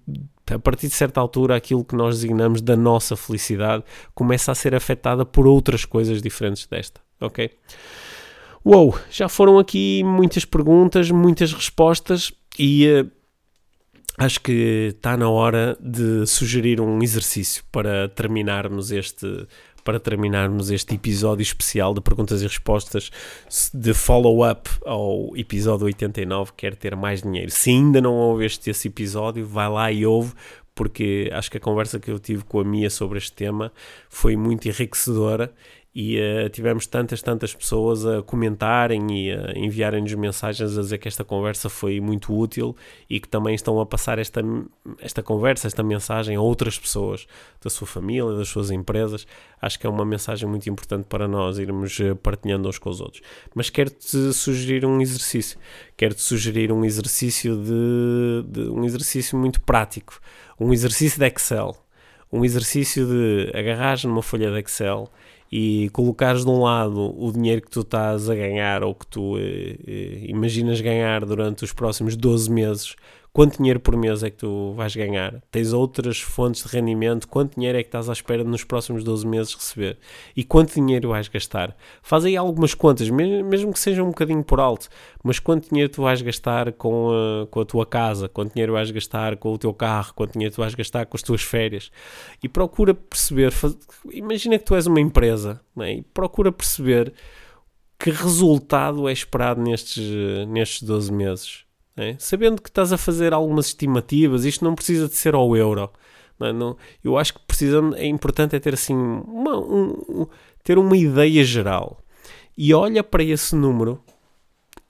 a 0.50 0.58
partir 0.58 0.88
de 0.88 0.94
certa 0.94 1.20
altura, 1.20 1.56
aquilo 1.56 1.84
que 1.84 1.94
nós 1.94 2.16
designamos 2.16 2.60
da 2.60 2.76
nossa 2.76 3.16
felicidade 3.16 3.84
começa 4.14 4.52
a 4.52 4.54
ser 4.54 4.74
afetada 4.74 5.24
por 5.24 5.46
outras 5.46 5.84
coisas 5.84 6.20
diferentes 6.20 6.66
desta. 6.66 7.00
Ok? 7.20 7.50
Uou, 8.64 8.98
já 9.10 9.28
foram 9.28 9.58
aqui 9.58 10.02
muitas 10.04 10.44
perguntas, 10.44 11.10
muitas 11.10 11.52
respostas 11.52 12.32
e. 12.58 12.86
Uh, 12.86 13.20
acho 14.18 14.40
que 14.42 14.92
está 14.94 15.16
na 15.16 15.30
hora 15.30 15.78
de 15.80 16.26
sugerir 16.26 16.78
um 16.78 17.02
exercício 17.02 17.64
para 17.72 18.06
terminarmos 18.10 18.90
este 18.90 19.46
para 19.84 20.00
terminarmos 20.00 20.70
este 20.70 20.94
episódio 20.94 21.42
especial 21.42 21.94
de 21.94 22.00
perguntas 22.00 22.42
e 22.42 22.46
respostas 22.46 23.10
de 23.72 23.94
follow-up 23.94 24.68
ao 24.84 25.36
episódio 25.36 25.86
89, 25.86 26.52
quer 26.56 26.74
ter 26.76 26.94
mais 26.96 27.22
dinheiro. 27.22 27.50
Se 27.50 27.70
ainda 27.70 28.00
não 28.00 28.14
ouveste 28.14 28.70
esse 28.70 28.88
episódio, 28.88 29.46
vai 29.46 29.68
lá 29.68 29.92
e 29.92 30.04
ouve, 30.06 30.32
porque 30.74 31.30
acho 31.32 31.50
que 31.50 31.58
a 31.58 31.60
conversa 31.60 32.00
que 32.00 32.10
eu 32.10 32.18
tive 32.18 32.44
com 32.44 32.60
a 32.60 32.64
Mia 32.64 32.90
sobre 32.90 33.18
este 33.18 33.32
tema 33.32 33.72
foi 34.08 34.36
muito 34.36 34.66
enriquecedora 34.66 35.52
e 35.92 36.18
uh, 36.20 36.48
tivemos 36.50 36.86
tantas, 36.86 37.20
tantas 37.20 37.52
pessoas 37.52 38.06
a 38.06 38.22
comentarem 38.22 39.06
e 39.10 39.32
a 39.32 39.58
enviarem-nos 39.58 40.14
mensagens 40.14 40.78
a 40.78 40.80
dizer 40.80 40.98
que 40.98 41.08
esta 41.08 41.24
conversa 41.24 41.68
foi 41.68 42.00
muito 42.00 42.32
útil 42.32 42.76
e 43.08 43.18
que 43.18 43.28
também 43.28 43.56
estão 43.56 43.80
a 43.80 43.86
passar 43.86 44.18
esta, 44.18 44.40
esta 45.00 45.20
conversa, 45.20 45.66
esta 45.66 45.82
mensagem 45.82 46.36
a 46.36 46.40
outras 46.40 46.78
pessoas 46.78 47.26
da 47.60 47.68
sua 47.68 47.88
família, 47.88 48.36
das 48.36 48.48
suas 48.48 48.70
empresas. 48.70 49.26
Acho 49.60 49.80
que 49.80 49.86
é 49.86 49.90
uma 49.90 50.04
mensagem 50.04 50.48
muito 50.48 50.70
importante 50.70 51.06
para 51.06 51.26
nós 51.26 51.58
irmos 51.58 51.98
eh, 51.98 52.14
partilhando 52.14 52.68
uns 52.68 52.78
com 52.78 52.88
os 52.88 53.00
outros. 53.00 53.20
Mas 53.52 53.68
quero-te 53.68 54.32
sugerir 54.32 54.86
um 54.86 55.00
exercício. 55.00 55.58
Quero-te 55.96 56.22
sugerir 56.22 56.70
um 56.70 56.84
exercício 56.84 57.56
de, 57.56 58.44
de 58.48 58.70
um 58.70 58.84
exercício 58.84 59.36
muito 59.36 59.60
prático, 59.60 60.20
um 60.58 60.72
exercício 60.72 61.18
de 61.18 61.26
Excel. 61.26 61.76
Um 62.32 62.44
exercício 62.44 63.08
de 63.08 63.50
agarrar 63.52 63.98
numa 64.04 64.22
folha 64.22 64.52
de 64.52 64.60
Excel 64.60 65.10
e 65.50 65.90
colocares 65.90 66.44
de 66.44 66.50
um 66.50 66.62
lado 66.62 67.14
o 67.18 67.32
dinheiro 67.32 67.62
que 67.62 67.70
tu 67.70 67.80
estás 67.80 68.30
a 68.30 68.34
ganhar 68.34 68.84
ou 68.84 68.94
que 68.94 69.06
tu 69.06 69.36
eh, 69.36 69.76
eh, 69.86 70.24
imaginas 70.28 70.80
ganhar 70.80 71.24
durante 71.24 71.64
os 71.64 71.72
próximos 71.72 72.16
12 72.16 72.50
meses 72.50 72.96
quanto 73.32 73.58
dinheiro 73.58 73.78
por 73.80 73.96
mês 73.96 74.22
é 74.22 74.30
que 74.30 74.38
tu 74.38 74.72
vais 74.74 74.94
ganhar, 74.94 75.40
tens 75.50 75.72
outras 75.72 76.20
fontes 76.20 76.64
de 76.64 76.68
rendimento, 76.68 77.28
quanto 77.28 77.54
dinheiro 77.54 77.78
é 77.78 77.82
que 77.82 77.88
estás 77.88 78.08
à 78.08 78.12
espera 78.12 78.42
nos 78.42 78.64
próximos 78.64 79.04
12 79.04 79.26
meses 79.26 79.54
receber? 79.54 79.98
E 80.36 80.42
quanto 80.42 80.74
dinheiro 80.74 81.10
vais 81.10 81.28
gastar. 81.28 81.76
Faz 82.02 82.24
aí 82.24 82.36
algumas 82.36 82.74
contas, 82.74 83.08
mesmo 83.08 83.72
que 83.72 83.78
seja 83.78 84.02
um 84.02 84.08
bocadinho 84.08 84.42
por 84.42 84.60
alto, 84.60 84.88
mas 85.22 85.38
quanto 85.38 85.70
dinheiro 85.70 85.92
tu 85.92 86.02
vais 86.02 86.20
gastar 86.22 86.72
com 86.72 87.10
a, 87.10 87.46
com 87.46 87.60
a 87.60 87.64
tua 87.64 87.86
casa, 87.86 88.28
quanto 88.28 88.54
dinheiro 88.54 88.72
vais 88.72 88.90
gastar 88.90 89.36
com 89.36 89.52
o 89.52 89.58
teu 89.58 89.72
carro, 89.72 90.12
quanto 90.14 90.32
dinheiro 90.32 90.54
tu 90.54 90.60
vais 90.60 90.74
gastar 90.74 91.06
com 91.06 91.16
as 91.16 91.22
tuas 91.22 91.42
férias? 91.42 91.90
E 92.42 92.48
procura 92.48 92.94
perceber, 92.94 93.52
faz, 93.52 93.76
imagina 94.10 94.58
que 94.58 94.64
tu 94.64 94.74
és 94.74 94.86
uma 94.86 95.00
empresa 95.00 95.60
é? 95.80 95.94
e 95.94 96.02
procura 96.02 96.50
perceber 96.50 97.12
que 97.98 98.10
resultado 98.10 99.08
é 99.08 99.12
esperado 99.12 99.60
nestes, 99.60 99.98
nestes 100.48 100.82
12 100.82 101.12
meses 101.12 101.69
é? 101.96 102.16
sabendo 102.18 102.62
que 102.62 102.68
estás 102.68 102.92
a 102.92 102.98
fazer 102.98 103.32
algumas 103.32 103.66
estimativas, 103.66 104.44
isto 104.44 104.64
não 104.64 104.74
precisa 104.74 105.08
de 105.08 105.14
ser 105.14 105.34
ao 105.34 105.56
euro. 105.56 105.90
Não, 106.38 106.46
é? 106.46 106.52
não 106.52 106.76
eu 107.04 107.18
acho 107.18 107.34
que 107.34 107.40
precisa, 107.46 107.80
é 107.96 108.06
importante 108.06 108.56
é 108.56 108.60
ter 108.60 108.74
assim 108.74 108.94
uma, 108.94 109.58
um, 109.58 109.90
um, 110.08 110.26
ter 110.64 110.78
uma 110.78 110.96
ideia 110.96 111.44
geral 111.44 112.02
e 112.56 112.72
olha 112.74 113.02
para 113.02 113.22
esse 113.22 113.54
número 113.54 114.02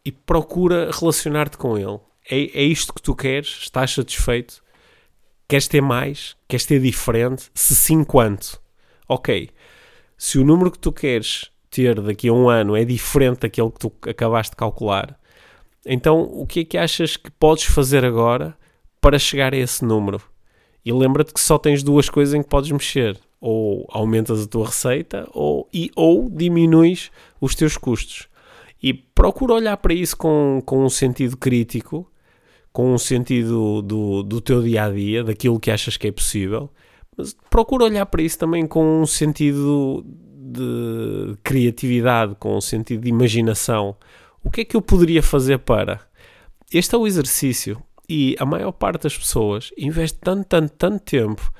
e 0.05 0.11
procura 0.11 0.91
relacionar-te 0.93 1.57
com 1.57 1.77
ele. 1.77 1.99
É, 2.29 2.61
é 2.61 2.63
isto 2.63 2.95
que 2.95 3.03
tu 3.03 3.15
queres? 3.15 3.49
Estás 3.63 3.93
satisfeito? 3.93 4.63
Queres 5.49 5.69
ter 5.69 5.81
mais? 5.81 6.37
Queres 6.49 6.65
ter 6.65 6.81
diferente? 6.81 7.51
Se 7.55 7.75
sim, 7.75 8.05
quanto? 8.05 8.61
Ok. 9.09 9.51
Se 10.17 10.39
o 10.39 10.45
número 10.45 10.71
que 10.71 10.79
tu 10.79 10.93
queres 10.93 11.51
ter 11.71 12.01
daqui 12.01 12.29
a 12.29 12.33
um 12.33 12.49
ano 12.49 12.77
é 12.77 12.85
diferente 12.85 13.41
daquele 13.41 13.71
que 13.71 13.79
tu 13.79 13.93
acabaste 14.09 14.53
de 14.53 14.57
calcular, 14.57 15.20
então, 15.85 16.23
o 16.23 16.47
que 16.47 16.61
é 16.61 16.65
que 16.65 16.79
achas 16.79 17.17
que 17.17 17.31
podes 17.31 17.65
fazer 17.65 18.05
agora 18.05 18.57
para 19.01 19.19
chegar 19.19 19.55
a 19.55 19.57
esse 19.57 19.85
número? 19.85 20.21
E 20.85 20.93
lembra-te 20.93 21.33
que 21.33 21.41
só 21.41 21.59
tens 21.59 21.83
duas 21.83 22.09
coisas 22.09 22.35
em 22.35 22.43
que 22.43 22.49
podes 22.49 22.71
mexer: 22.71 23.19
ou 23.41 23.87
aumentas 23.91 24.43
a 24.43 24.47
tua 24.47 24.67
receita 24.67 25.29
ou, 25.33 25.69
e, 25.73 25.91
ou 25.97 26.29
diminuis 26.31 27.11
os 27.41 27.55
teus 27.55 27.77
custos. 27.77 28.29
E 28.83 28.95
procura 28.95 29.55
olhar 29.55 29.77
para 29.77 29.93
isso 29.93 30.17
com, 30.17 30.63
com 30.65 30.85
um 30.85 30.89
sentido 30.89 31.37
crítico, 31.37 32.11
com 32.73 32.95
um 32.95 32.99
sentido 32.99 33.83
do, 33.83 34.23
do 34.23 34.41
teu 34.41 34.63
dia 34.63 34.85
a 34.85 34.91
dia, 34.91 35.25
daquilo 35.25 35.61
que 35.61 35.71
achas 35.71 35.97
que 35.97 36.09
é 36.09 36.13
possível, 36.13 36.71
mas 37.17 37.37
procura 37.51 37.85
olhar 37.85 38.07
para 38.07 38.23
isso 38.23 38.39
também 38.39 38.67
com 38.67 39.03
um 39.03 39.07
sentido 39.07 40.05
de 40.07 41.37
criatividade, 41.43 42.35
com 42.39 42.57
um 42.57 42.61
sentido 42.61 43.03
de 43.03 43.09
imaginação 43.09 43.97
o 44.43 44.51
que 44.51 44.63
é 44.63 44.65
que 44.65 44.77
eu 44.77 44.83
poderia 44.83 45.23
fazer 45.23 45.59
para? 45.59 46.01
Este 46.73 46.95
é 46.95 46.99
o 46.99 47.07
exercício 47.07 47.83
e 48.09 48.37
a 48.39 48.47
maior 48.47 48.73
parte 48.73 49.03
das 49.03 49.17
pessoas 49.17 49.71
investe 49.77 50.19
tanto, 50.19 50.45
tanto, 50.47 50.73
tanto 50.77 51.05
tempo 51.05 51.53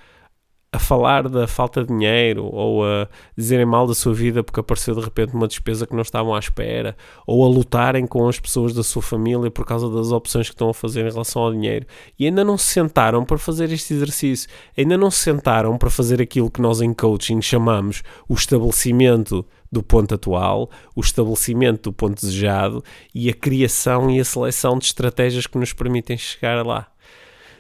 a 0.73 0.79
falar 0.79 1.29
da 1.29 1.49
falta 1.49 1.83
de 1.83 1.89
dinheiro 1.89 2.45
ou 2.45 2.85
a 2.85 3.09
dizerem 3.37 3.67
mal 3.67 3.89
da 3.89 3.95
sua 3.95 4.15
vida 4.15 4.45
porque 4.45 4.61
apareceu 4.61 4.95
de 4.95 5.01
repente 5.01 5.35
uma 5.35 5.49
despesa 5.49 5.85
que 5.85 5.95
não 5.95 6.03
estavam 6.03 6.33
à 6.33 6.39
espera 6.39 6.97
ou 7.27 7.45
a 7.45 7.49
lutarem 7.49 8.07
com 8.07 8.29
as 8.29 8.39
pessoas 8.39 8.73
da 8.73 8.85
sua 8.85 9.03
família 9.03 9.51
por 9.51 9.67
causa 9.67 9.91
das 9.91 10.13
opções 10.13 10.49
que 10.49 10.55
estão 10.55 10.69
a 10.71 10.75
fazer 10.75 11.01
em 11.01 11.11
relação 11.11 11.43
ao 11.43 11.53
dinheiro 11.53 11.87
e 12.17 12.27
ainda 12.27 12.45
não 12.45 12.57
se 12.57 12.67
sentaram 12.67 13.25
para 13.25 13.37
fazer 13.37 13.73
este 13.73 13.95
exercício, 13.95 14.49
ainda 14.79 14.97
não 14.97 15.11
se 15.11 15.19
sentaram 15.19 15.77
para 15.77 15.91
fazer 15.91 16.23
aquilo 16.23 16.51
que 16.51 16.63
nós 16.63 16.81
em 16.81 16.95
coaching 16.95 17.43
chamamos 17.43 18.05
o 18.29 18.35
estabelecimento 18.35 19.45
do 19.71 19.83
ponto 19.83 20.15
atual, 20.15 20.71
o 20.97 21.01
estabelecimento 21.01 21.91
do 21.91 21.93
ponto 21.93 22.21
desejado 22.21 22.83
e 23.15 23.29
a 23.29 23.35
criação 23.35 24.11
e 24.11 24.19
a 24.19 24.25
seleção 24.25 24.79
de 24.79 24.87
estratégias 24.87 25.47
que 25.47 25.59
nos 25.59 25.73
permitem 25.73 26.17
chegar 26.17 26.65
lá. 26.67 26.89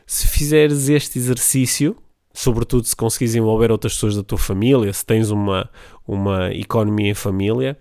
Se 0.06 0.26
fizeres 0.26 0.88
este 0.88 1.18
exercício, 1.18 1.96
sobretudo 2.32 2.84
se 2.84 2.96
conseguires 2.96 3.34
envolver 3.34 3.70
outras 3.70 3.94
pessoas 3.94 4.16
da 4.16 4.24
tua 4.24 4.38
família, 4.38 4.92
se 4.92 5.06
tens 5.06 5.30
uma, 5.30 5.70
uma 6.06 6.52
economia 6.52 7.10
em 7.10 7.14
família, 7.14 7.78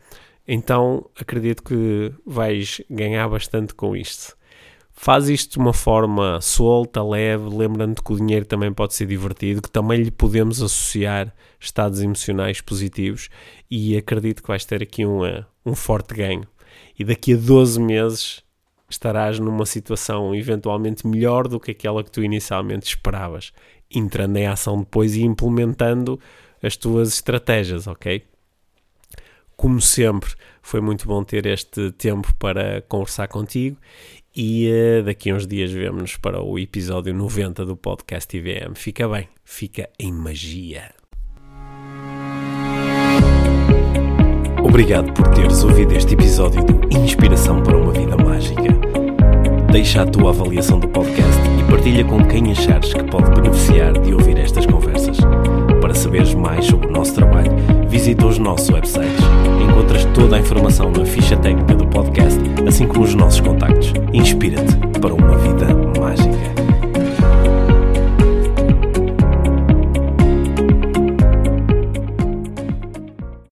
então 0.47 1.09
acredito 1.19 1.63
que 1.63 2.11
vais 2.25 2.81
ganhar 2.89 3.27
bastante 3.27 3.73
com 3.73 3.95
isto. 3.95 4.37
Faz 5.01 5.29
isto 5.29 5.53
de 5.53 5.59
uma 5.59 5.71
forma 5.71 6.41
solta, 6.41 7.01
leve, 7.01 7.47
lembrando 7.47 8.03
que 8.03 8.11
o 8.11 8.17
dinheiro 8.17 8.45
também 8.45 8.69
pode 8.73 8.93
ser 8.93 9.05
divertido, 9.05 9.61
que 9.61 9.71
também 9.71 10.03
lhe 10.03 10.11
podemos 10.11 10.61
associar 10.61 11.33
estados 11.57 12.01
emocionais 12.01 12.59
positivos 12.59 13.29
e 13.71 13.95
acredito 13.95 14.41
que 14.43 14.49
vais 14.49 14.65
ter 14.65 14.83
aqui 14.83 15.05
um, 15.05 15.21
um 15.65 15.73
forte 15.73 16.13
ganho. 16.13 16.45
E 16.99 17.05
daqui 17.05 17.33
a 17.33 17.37
12 17.37 17.79
meses 17.79 18.43
estarás 18.89 19.39
numa 19.39 19.65
situação 19.65 20.35
eventualmente 20.35 21.07
melhor 21.07 21.47
do 21.47 21.61
que 21.61 21.71
aquela 21.71 22.03
que 22.03 22.11
tu 22.11 22.21
inicialmente 22.21 22.87
esperavas 22.87 23.53
entrando 23.89 24.35
em 24.35 24.47
ação 24.47 24.79
depois 24.79 25.15
e 25.15 25.21
implementando 25.21 26.19
as 26.61 26.75
tuas 26.75 27.13
estratégias, 27.13 27.87
ok? 27.87 28.25
Como 29.55 29.81
sempre, 29.81 30.33
foi 30.61 30.81
muito 30.81 31.07
bom 31.07 31.23
ter 31.23 31.45
este 31.45 31.91
tempo 31.93 32.33
para 32.35 32.81
conversar 32.81 33.27
contigo 33.29 33.77
e 34.35 34.69
uh, 34.69 35.03
daqui 35.03 35.29
a 35.29 35.35
uns 35.35 35.47
dias 35.47 35.71
vemos 35.71 36.17
para 36.17 36.41
o 36.41 36.57
episódio 36.57 37.13
90 37.13 37.65
do 37.65 37.75
podcast 37.75 38.35
IVM. 38.35 38.75
Fica 38.75 39.07
bem, 39.07 39.27
fica 39.43 39.89
em 39.99 40.11
magia. 40.11 40.91
Obrigado 44.63 45.11
por 45.13 45.27
teres 45.29 45.63
ouvido 45.63 45.95
este 45.95 46.13
episódio 46.13 46.63
de 46.63 46.97
Inspiração 46.97 47.61
para 47.63 47.75
uma 47.77 47.91
Vida 47.91 48.15
Mágica. 48.17 48.69
Deixa 49.71 50.01
a 50.01 50.05
tua 50.05 50.29
avaliação 50.31 50.79
do 50.79 50.87
podcast 50.87 51.41
e 51.59 51.71
partilha 51.71 52.03
com 52.03 52.25
quem 52.25 52.51
achares 52.51 52.91
que 52.93 53.03
pode 53.03 53.29
beneficiar 53.39 53.93
de 53.99 54.13
ouvir 54.13 54.37
estas 54.39 54.65
conversas. 54.65 55.17
Para 55.79 55.93
saberes 55.93 56.33
mais 56.33 56.65
sobre 56.65 56.87
o 56.87 56.91
nosso 56.91 57.13
trabalho, 57.13 57.51
visita 57.87 58.25
os 58.25 58.39
nossos 58.39 58.69
websites. 58.69 59.23
Encontras 59.61 60.05
toda 60.13 60.37
a 60.37 60.39
informação 60.39 60.91
na 60.91 61.05
ficha 61.05 61.37
técnica 61.37 61.75
do 61.75 61.87
podcast, 61.87 62.39
assim 62.67 62.87
como 62.87 63.03
os 63.03 63.15
nossos 63.15 63.41
contactos. 63.41 63.93
Inspira-te 64.13 64.75
para 64.99 65.13
uma 65.13 65.37
vida 65.37 65.67
mágica. 65.99 66.58